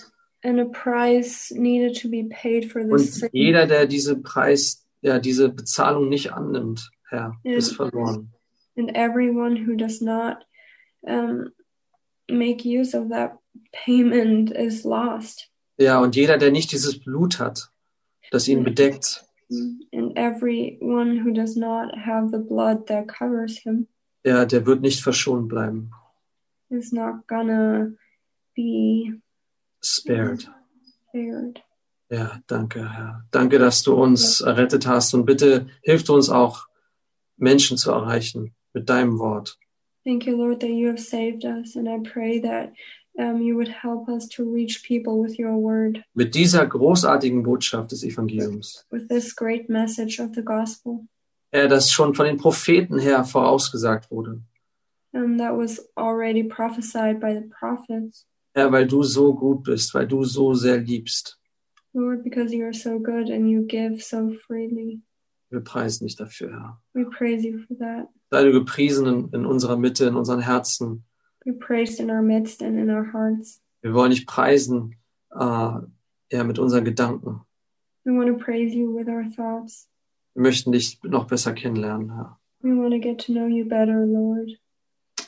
[0.47, 5.18] and a price needed to be paid for this Und jeder, der diese Preis, ja,
[5.18, 7.57] diese Bezahlung nicht annimmt, Herr, Ja.
[7.57, 8.30] ist verloren.
[8.76, 10.38] and everyone who does not
[11.03, 11.51] um,
[12.30, 13.38] make use of that
[13.72, 15.51] payment is lost.
[15.79, 17.70] Ja, und jeder, der nicht dieses Blut hat,
[18.31, 19.25] das ihn bedeckt,
[19.93, 23.87] And everyone who does not have the blood that covers him
[24.25, 25.91] ja, der wird nicht verschont bleiben.
[26.70, 27.91] is not gonna
[28.57, 29.20] be
[29.83, 30.51] Spared.
[31.09, 31.62] spared.
[32.11, 33.25] Ja, danke, Herr.
[33.31, 36.66] Danke, dass du uns errettet hast und bitte hilf uns auch,
[37.37, 39.59] Menschen zu erreichen mit deinem Wort.
[40.05, 42.72] Thank you, Lord, that you have saved us, and I pray that
[43.18, 47.92] um, you would help us to reach people with your word, Mit dieser großartigen Botschaft
[47.92, 48.84] des Evangeliums.
[48.90, 51.06] with this great message of the gospel
[51.52, 54.40] Herr, das schon von den Propheten her vorausgesagt wurde.
[55.12, 58.26] um, that was already prophesied by the prophets.
[58.54, 61.38] Herr, weil du so gut bist, weil du so sehr liebst.
[61.92, 65.00] Lord, because you are so good and you give so freely.
[65.50, 66.80] Wir preisen dich dafür, Herr.
[66.94, 68.08] We praise you for that.
[68.30, 71.04] Sei du gepriesen in, in unserer Mitte, in unseren Herzen.
[71.45, 73.61] Be praised in our midst and in our hearts.
[73.82, 74.97] Wir wollen dich preisen,
[75.30, 75.38] äh,
[76.32, 77.42] ja, mit unseren Gedanken.
[78.05, 79.88] We want to praise you with our thoughts.
[80.34, 82.38] Wir möchten dich noch besser kennenlernen, Herr.
[82.61, 84.59] We want to get to know you better, Lord.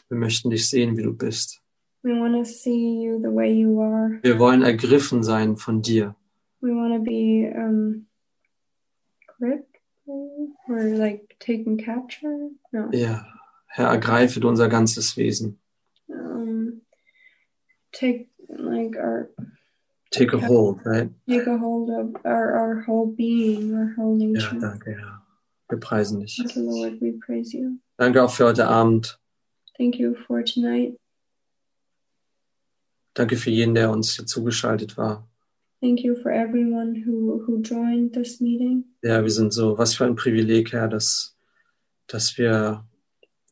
[0.09, 1.61] Wir möchten dich sehen, wie du bist.
[2.03, 4.19] We want to see you the way you are.
[4.23, 6.15] Wir wollen ergriffen sein von dir.
[6.61, 8.07] We want to be um,
[9.39, 12.51] gripped or like taken capture.
[12.73, 12.89] No.
[12.93, 13.27] Ja,
[13.67, 15.59] Herr, ergreife du unser ganzes Wesen.
[17.99, 19.31] Take like our
[20.11, 21.11] Take a hold, right?
[21.29, 24.59] take a hold of our, our whole being, our whole Ja, nature.
[24.61, 25.23] danke, Herr.
[25.69, 26.39] Wir preisen dich.
[26.39, 27.01] You, Lord.
[27.01, 27.79] We praise you.
[27.99, 29.19] Danke auch für heute Abend.
[29.77, 30.97] Thank you for tonight.
[33.15, 35.27] Danke für jeden, der uns hier zugeschaltet war.
[35.81, 38.85] Thank you for everyone who, who joined this meeting.
[39.03, 41.37] Ja, wir sind so, was für ein Privileg, Herr, dass,
[42.07, 42.85] dass wir,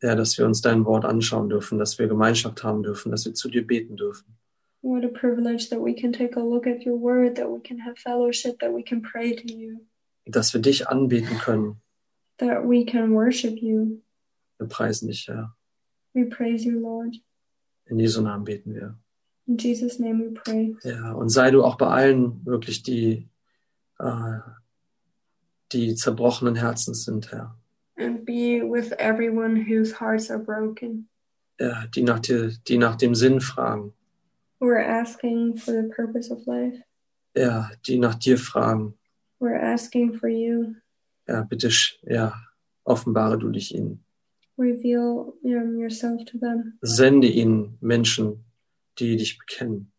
[0.05, 3.33] ja, dass wir uns dein Wort anschauen dürfen, dass wir Gemeinschaft haben dürfen, dass wir
[3.33, 4.37] zu dir beten dürfen.
[4.83, 7.79] What a privilege that we can take a look at your word, that we can
[7.79, 9.79] have fellowship, that we can pray to you,
[10.27, 11.81] Dass wir dich anbeten können.
[12.39, 14.03] that we can worship you.
[14.59, 15.55] Wir preisen dich, Herr.
[16.13, 17.17] We praise you, Lord.
[17.87, 18.99] In Jesu Namen beten wir.
[19.47, 20.77] In Jesus' name we pray.
[20.85, 23.29] Ja, und sei du auch bei allen wirklich, die,
[23.99, 24.39] äh,
[25.73, 27.57] die zerbrochenen Herzens sind, Herr.
[27.97, 31.09] And be with everyone whose hearts are broken.
[31.61, 33.93] Ja, die nach dir, die nach dem Sinn fragen.
[34.61, 36.83] Who are asking for the purpose of life.
[37.37, 38.95] Ja, die nach dir fragen.
[39.39, 40.75] Who are asking for you.
[41.29, 41.71] Ja, bitte,
[42.03, 42.35] ja,
[42.85, 44.05] offenbare du dich ihnen.
[44.59, 46.79] Reveal um, yourself to them.
[46.83, 48.45] Sende ihnen Menschen,
[48.99, 49.93] die dich bekennen.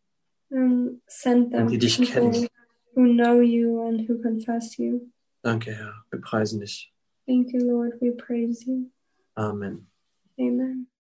[0.49, 2.47] Um, send them die dich people kennen.
[2.95, 5.11] who know you and who confess you.
[5.41, 5.93] Danke, Herr.
[6.09, 6.93] Wir preisen dich.
[7.27, 7.93] Thank you, Lord.
[8.01, 8.87] We praise you.
[9.37, 9.85] Amen.
[10.39, 10.87] Amen.